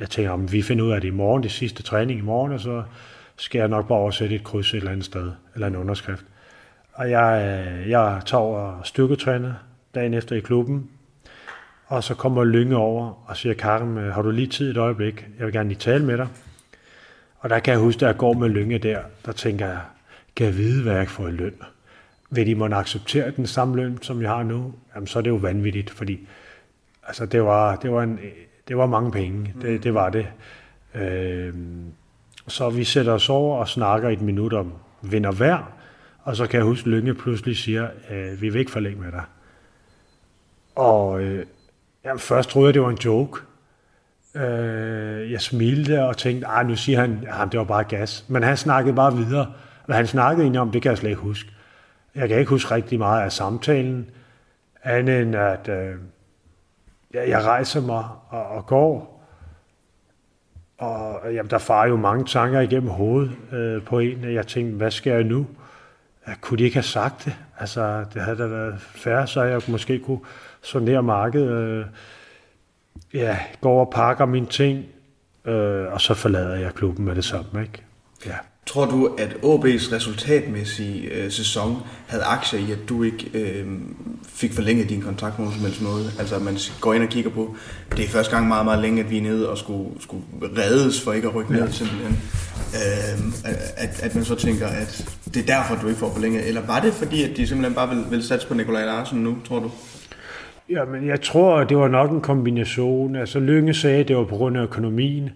[0.00, 2.22] Og jeg tænker, om vi finder ud af det i morgen, det sidste træning i
[2.22, 2.82] morgen, og så
[3.36, 6.24] skal jeg nok bare oversætte et kryds et eller andet sted, eller en underskrift.
[6.92, 9.52] Og jeg, øh, jeg tager over styrketræner
[9.94, 10.90] dagen efter i klubben,
[11.86, 15.26] og så kommer Lynge over og siger, Karen, øh, har du lige tid et øjeblik?
[15.38, 16.28] Jeg vil gerne lige tale med dig.
[17.38, 19.80] Og der kan jeg huske, at jeg går med Lynge der, der tænker jeg,
[20.36, 21.54] kan jeg vide, hvad jeg får i løn?
[22.30, 24.74] Vil de måtte acceptere den samme løn, som jeg har nu?
[24.94, 26.28] Jamen, så er det jo vanvittigt, fordi
[27.06, 28.18] altså, det, var, det, var en,
[28.70, 29.54] det var mange penge.
[29.62, 30.26] Det, det var det.
[30.94, 31.54] Øh,
[32.48, 35.72] så vi sætter os over og snakker et minut om vind og vejr,
[36.22, 39.12] og så kan jeg huske, at Lynge pludselig siger, øh, vi vil ikke forlænge med
[39.12, 39.22] dig.
[40.74, 41.46] Og øh,
[42.04, 43.40] jamen, først troede jeg, det var en joke.
[44.34, 48.24] Øh, jeg smilte og tænkte, ah, nu siger han, at det var bare gas.
[48.28, 49.52] Men han snakkede bare videre.
[49.86, 51.50] Hvad han snakkede egentlig om, det kan jeg slet ikke huske.
[52.14, 54.10] Jeg kan ikke huske rigtig meget af samtalen,
[54.84, 55.94] andet end at øh,
[57.14, 59.20] jeg, jeg rejser mig og, og går.
[60.78, 64.34] Og jamen, der farer jo mange tanker igennem hovedet øh, på en.
[64.34, 65.46] Jeg tænkte, hvad skal jeg nu?
[66.26, 67.36] Jeg kunne de ikke have sagt det?
[67.58, 70.20] Altså, det havde da været færre, så jeg måske kunne
[70.62, 71.50] sonere markedet.
[71.50, 71.86] Øh,
[73.14, 74.84] ja, går og pakker mine ting,
[75.44, 77.62] øh, og så forlader jeg klubben med det samme.
[77.62, 77.82] Ikke?
[78.26, 78.36] Ja.
[78.66, 83.66] Tror du, at OB's resultatmæssige øh, sæson havde aktier i, at du ikke øh,
[84.28, 86.10] fik forlænget din kontrakt på nogen som helst måde?
[86.18, 87.56] Altså, at man går ind og kigger på,
[87.96, 90.22] det er første gang meget, meget længe, at vi er nede og skulle, skulle
[90.58, 91.70] reddes for ikke at rykke ned, ja.
[91.70, 92.18] simpelthen.
[92.74, 93.32] Øh,
[93.76, 96.48] at, at man så tænker, at det er derfor, du ikke får forlænget.
[96.48, 99.36] Eller var det fordi, at de simpelthen bare vil, vil satse på Nikolaj Larsen nu,
[99.48, 99.70] tror du?
[100.70, 103.16] Ja, men jeg tror, det var nok en kombination.
[103.16, 105.30] Altså, Lønge sagde, at det var på grund af økonomien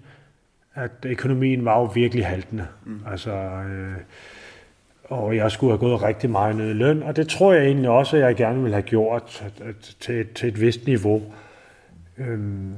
[0.75, 2.67] at økonomien var jo virkelig haltende.
[2.85, 3.01] Mm.
[3.11, 3.97] Altså, øh,
[5.05, 7.91] og jeg skulle have gået rigtig meget ned i løn, og det tror jeg egentlig
[7.91, 11.23] også, at jeg gerne ville have gjort at, at, til, til et vist niveau.
[12.19, 12.75] Øhm,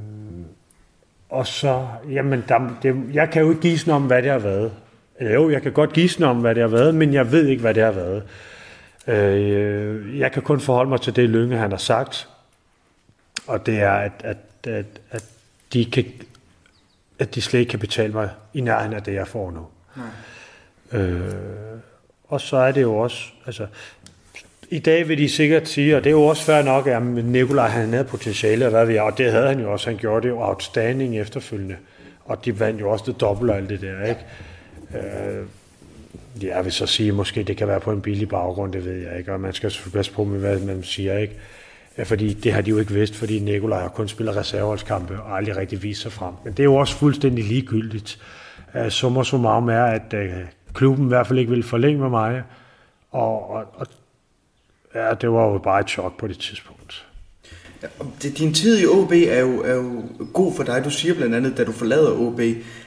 [1.28, 4.72] og så, jamen, der, det, jeg kan jo ikke gisne om, hvad det har været.
[5.18, 7.61] Eller jo, jeg kan godt gisne om, hvad det har været, men jeg ved ikke,
[7.61, 8.22] hvad det har været.
[9.07, 12.28] Øh, jeg kan kun forholde mig til det, Lønge han har sagt,
[13.47, 14.36] og det er, at, at,
[14.66, 15.24] at, at,
[15.72, 16.05] de, kan,
[17.18, 19.66] at de slet ikke kan betale mig i nærheden af det, jeg får nu.
[19.96, 21.00] Nej.
[21.02, 21.32] Øh,
[22.28, 23.66] og så er det jo også, altså,
[24.70, 27.68] i dag vil de sikkert sige, og det er jo også fair nok, at Nikolaj
[27.68, 30.22] han havde potentiale, og hvad vi er, og det havde han jo også, han gjorde
[30.22, 31.76] det jo outstanding efterfølgende,
[32.24, 34.20] og de vandt jo også det dobbelt og alt det der, ikke?
[34.94, 35.46] Øh,
[36.42, 39.18] jeg vil så sige, måske det kan være på en billig baggrund, det ved jeg
[39.18, 41.34] ikke, og man skal selvfølgelig passe på med, hvad man siger, ikke?
[42.05, 45.57] Fordi det har de jo ikke vidst, fordi Nikolaj har kun spillet reserveholdskampe og aldrig
[45.57, 46.34] rigtig vist sig frem.
[46.44, 48.18] Men det er jo også fuldstændig ligegyldigt.
[48.88, 50.32] Summer summarum er, at øh,
[50.74, 52.42] klubben i hvert fald ikke vil forlænge med mig,
[53.11, 53.86] og, og, og
[54.94, 57.07] ja, det var jo bare et chok på det tidspunkt.
[57.82, 57.88] Ja,
[58.38, 60.84] din tid i OB er jo, er jo god for dig.
[60.84, 62.40] Du siger blandt andet, da du forlader OB,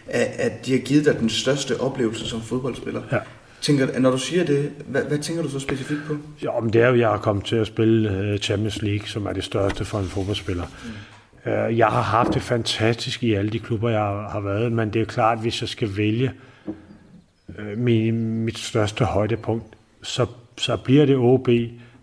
[0.07, 3.01] at, at de har givet dig den største oplevelse som fodboldspiller.
[3.11, 3.19] Ja.
[3.61, 6.17] Tænker, når du siger det, hvad, hvad tænker du så specifikt på?
[6.43, 9.07] Jo, men det er jo, at jeg har kommet til at spille øh, Champions League,
[9.07, 10.65] som er det største for en fodboldspiller.
[10.85, 10.91] Mm.
[11.77, 15.05] Jeg har haft det fantastisk i alle de klubber, jeg har været, men det er
[15.05, 16.31] klart, at hvis jeg skal vælge
[17.57, 19.65] øh, min, mit største højdepunkt,
[20.01, 20.25] så,
[20.57, 21.49] så bliver det OB,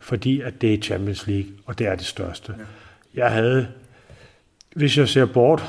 [0.01, 2.55] fordi at det er Champions League, og det er det største.
[2.59, 2.65] Ja.
[3.23, 3.69] Jeg havde,
[4.77, 5.65] hvis jeg ser bort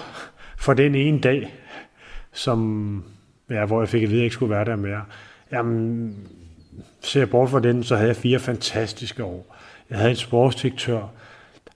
[0.57, 1.53] for den ene dag,
[2.33, 3.03] som,
[3.49, 5.01] ja, hvor jeg fik at vide, at jeg ikke skulle være der mere,
[5.51, 6.15] jamen,
[7.01, 9.55] ser jeg bort fra den, så havde jeg fire fantastiske år.
[9.89, 11.01] Jeg havde en sportsdirektør,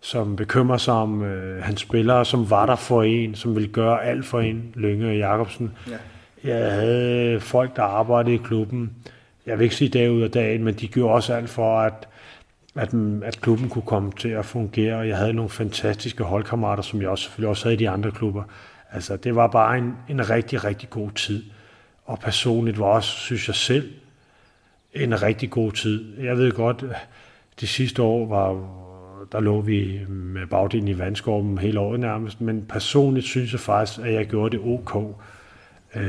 [0.01, 4.03] som bekymrer sig om øh, hans spillere, som var der for en, som ville gøre
[4.03, 5.71] alt for en, Lønge Jacobsen.
[5.89, 5.97] Ja.
[6.43, 8.91] Jeg havde folk, der arbejdede i klubben.
[9.45, 12.07] Jeg vil ikke sige dag ud af dagen, men de gjorde også alt for, at,
[12.75, 12.93] at,
[13.23, 14.97] at klubben kunne komme til at fungere.
[14.97, 18.43] Jeg havde nogle fantastiske holdkammerater, som jeg også, selvfølgelig også havde i de andre klubber.
[18.91, 21.43] Altså, det var bare en, en rigtig, rigtig god tid.
[22.05, 23.91] Og personligt var også, synes jeg selv,
[24.93, 26.17] en rigtig god tid.
[26.19, 26.85] Jeg ved godt,
[27.59, 28.67] de sidste år var,
[29.31, 33.99] der lå vi med bagdelen i vandskorben hele året nærmest, men personligt synes jeg faktisk,
[33.99, 35.15] at jeg gjorde det ok.
[35.95, 36.01] Øh,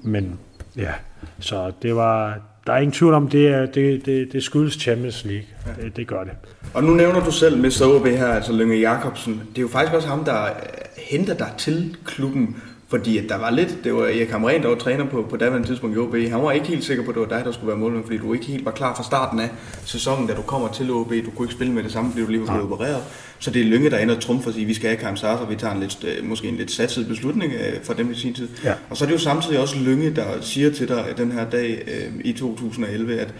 [0.00, 0.38] men
[0.76, 0.92] ja,
[1.38, 5.46] så det var, der er ingen tvivl om, det, det, det, det skyldes Champions League.
[5.66, 5.82] Ja.
[5.82, 6.32] Det, det gør det.
[6.74, 7.86] Og nu nævner du selv Mr.
[7.86, 9.42] OB her, altså Lønge Jacobsen.
[9.48, 10.48] Det er jo faktisk også ham, der
[10.96, 12.56] henter dig til klubben
[12.88, 15.68] fordi at der var lidt, det var Erik Hamren, der var træner på, på daværende
[15.68, 16.14] tidspunkt i OB.
[16.14, 18.18] Han var ikke helt sikker på, at det var dig, der skulle være målmand, fordi
[18.18, 19.50] du ikke helt var klar fra starten af
[19.84, 21.12] sæsonen, da du kommer til OB.
[21.24, 23.02] Du kunne ikke spille med det samme, fordi du lige var blevet opereret.
[23.38, 25.16] Så det er Lynge, der ender trumf for at sige, at vi skal have Karim
[25.16, 28.14] Sartre, vi tager en lidt, øh, måske en lidt satset beslutning øh, for dem i
[28.14, 28.48] sin tid.
[28.64, 28.74] Ja.
[28.90, 31.82] Og så er det jo samtidig også Lynge, der siger til dig den her dag
[31.86, 33.34] øh, i 2011, at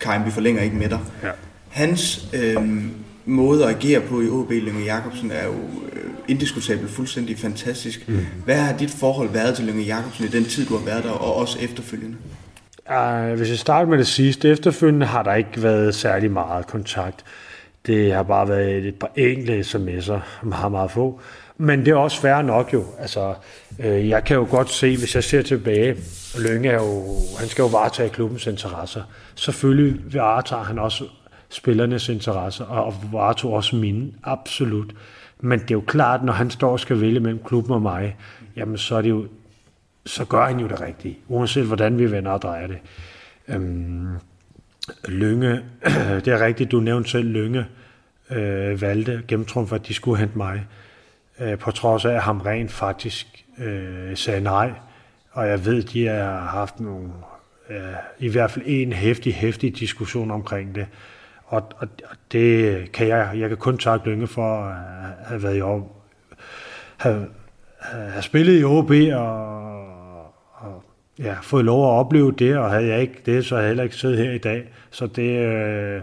[0.00, 0.98] Karim, vi forlænger ikke med dig.
[1.22, 1.30] Ja.
[1.68, 2.56] Hans øh,
[3.30, 5.54] måde at agere på i OB, Lønge Jacobsen, er jo
[5.92, 8.08] øh, indiskutabelt fuldstændig fantastisk.
[8.08, 8.26] Mm.
[8.44, 11.10] Hvad har dit forhold været til Lønge Jacobsen i den tid, du har været der,
[11.10, 12.16] og også efterfølgende?
[12.90, 17.24] Uh, hvis jeg starter med det sidste, efterfølgende har der ikke været særlig meget kontakt.
[17.86, 21.20] Det har bare været et par enkelte sms'er, meget, meget få.
[21.58, 22.84] Men det er også fair nok jo.
[22.98, 23.34] Altså,
[23.78, 25.96] øh, jeg kan jo godt se, hvis jeg ser tilbage,
[26.38, 27.04] Lønge er jo,
[27.38, 29.02] han skal jo varetage klubbens interesser.
[29.34, 31.04] Selvfølgelig varetager han også
[31.50, 34.94] spillernes interesser, og varetog også mine, absolut.
[35.40, 38.16] Men det er jo klart, når han står og skal vælge mellem klubben og mig,
[38.56, 39.26] jamen så er det jo,
[40.06, 42.78] så gør han jo det rigtige, uanset hvordan vi vender og drejer det.
[43.48, 44.16] Øhm,
[45.08, 45.60] Lønge,
[46.24, 47.66] det er rigtigt, du nævnte selv Lønge,
[48.30, 50.66] øh, valgte gennemtrumf, at de skulle hente mig,
[51.40, 54.72] øh, på trods af, at ham rent faktisk øh, sagde nej.
[55.32, 57.08] Og jeg ved, de har haft nogle,
[57.70, 60.86] øh, i hvert fald en hæftig, hæftig diskussion omkring det.
[61.50, 64.76] Og, og, og det kan jeg, jeg kan kun takke Lønge for at
[65.26, 66.06] have været i år,
[66.96, 67.26] have,
[67.80, 69.50] have spillet i OB og,
[70.54, 70.84] og
[71.18, 73.84] ja, fået lov at opleve det, og havde jeg ikke det, så havde jeg heller
[73.84, 74.72] ikke siddet her i dag.
[74.90, 76.00] Så det, øh,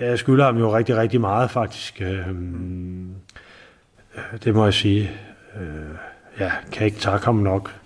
[0.00, 2.02] jeg skylder ham jo rigtig, rigtig meget faktisk.
[2.02, 3.14] Øhm,
[4.16, 5.10] øh, det må jeg sige.
[5.60, 5.96] Øh,
[6.40, 7.81] ja, kan ikke takke ham nok.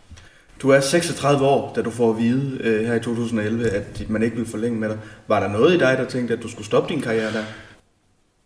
[0.63, 4.23] Du er 36 år, da du får at vide øh, her i 2011, at man
[4.23, 4.99] ikke vil forlænge med dig.
[5.29, 7.45] Var der noget i dig, der tænkte, at du skulle stoppe din karriere der?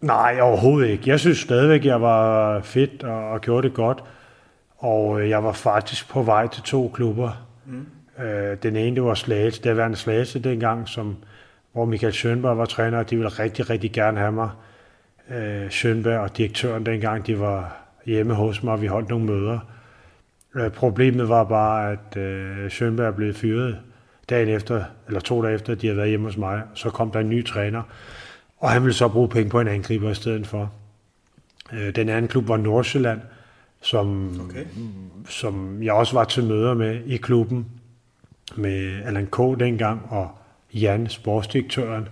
[0.00, 1.10] Nej, overhovedet ikke.
[1.10, 4.04] Jeg synes stadigvæk, jeg var fedt og, og gjorde det godt.
[4.78, 7.46] Og øh, jeg var faktisk på vej til to klubber.
[7.66, 8.24] Mm.
[8.24, 11.16] Øh, den ene, det var Slagelse, det var en Slagelse dengang, som,
[11.72, 14.50] hvor Michael Schönberg var træner, og de ville rigtig, rigtig gerne have mig.
[15.30, 19.58] Øh, Schönberg og direktøren dengang, de var hjemme hos mig, og vi holdt nogle møder.
[20.54, 23.78] Øh, problemet var bare, at øh, Schönberg blev fyret
[24.30, 26.62] dagen efter, eller to dage efter, de havde været hjemme hos mig.
[26.74, 27.82] Så kom der en ny træner,
[28.58, 30.72] og han ville så bruge penge på en angriber i stedet for.
[31.72, 33.20] Øh, den anden klub var Nordsjælland,
[33.82, 34.64] som, okay.
[35.28, 37.66] som jeg også var til møder med i klubben,
[38.56, 39.60] med Allan K.
[39.60, 40.30] dengang, og
[40.74, 42.08] Jan, sportsdirektøren.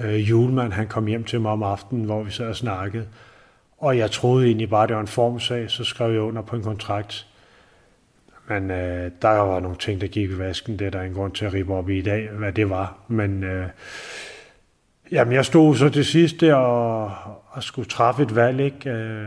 [0.00, 3.06] Øh, Julemand, han kom hjem til mig om aftenen, hvor vi sad og snakkede.
[3.78, 6.62] Og jeg troede egentlig bare, det var en formsag, så skrev jeg under på en
[6.62, 7.27] kontrakt.
[8.48, 10.78] Men øh, der var nogle ting, der gik i vasken.
[10.78, 12.98] Det er der en grund til at rive op i i dag, hvad det var.
[13.08, 13.68] Men øh,
[15.12, 17.12] jamen, jeg stod så til sidst der og,
[17.48, 18.60] og skulle træffe et valg.
[18.60, 18.90] Ikke?
[18.90, 19.26] Øh,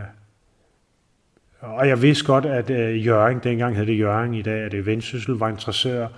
[1.60, 4.86] og jeg vidste godt, at øh, Jørgen, dengang hed det Jørgen, i dag er det
[4.86, 6.08] Vendsyssel, var interesseret.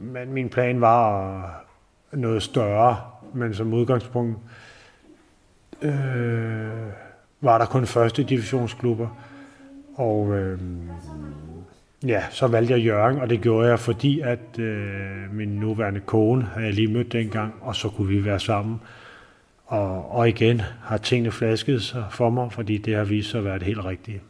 [0.00, 1.64] Men min plan var
[2.12, 3.00] noget større,
[3.34, 4.38] men som udgangspunkt
[5.82, 5.92] øh,
[7.40, 9.08] var der kun første divisionsklubber.
[9.94, 10.58] Og øh,
[12.04, 14.76] ja, så valgte jeg Jørgen, og det gjorde jeg, fordi at øh,
[15.32, 18.80] min nuværende kone havde jeg lige mødt dengang, og så kunne vi være sammen.
[19.66, 23.44] Og, og igen har tingene flasket sig for mig, fordi det har vist sig at
[23.44, 24.20] være det helt rigtige.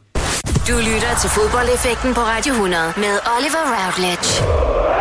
[0.67, 4.94] Du lytter til fodboldeffekten på Radio 100 med Oliver Routledge.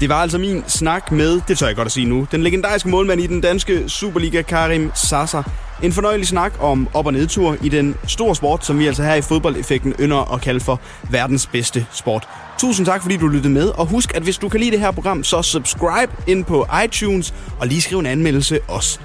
[0.00, 2.88] Det var altså min snak med, det tør jeg godt at sige nu, den legendariske
[2.88, 5.42] målmand i den danske Superliga, Karim Sasser.
[5.82, 9.14] En fornøjelig snak om op- og nedtur i den store sport, som vi altså her
[9.14, 10.80] i fodboldeffekten ynder at kalde for
[11.10, 12.28] verdens bedste sport.
[12.58, 14.90] Tusind tak, fordi du lyttede med, og husk, at hvis du kan lide det her
[14.90, 18.98] program, så subscribe ind på iTunes og lige skriv en anmeldelse også.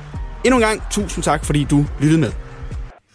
[0.44, 2.32] Endnu en gang, tusind tak, fordi du lyttede med.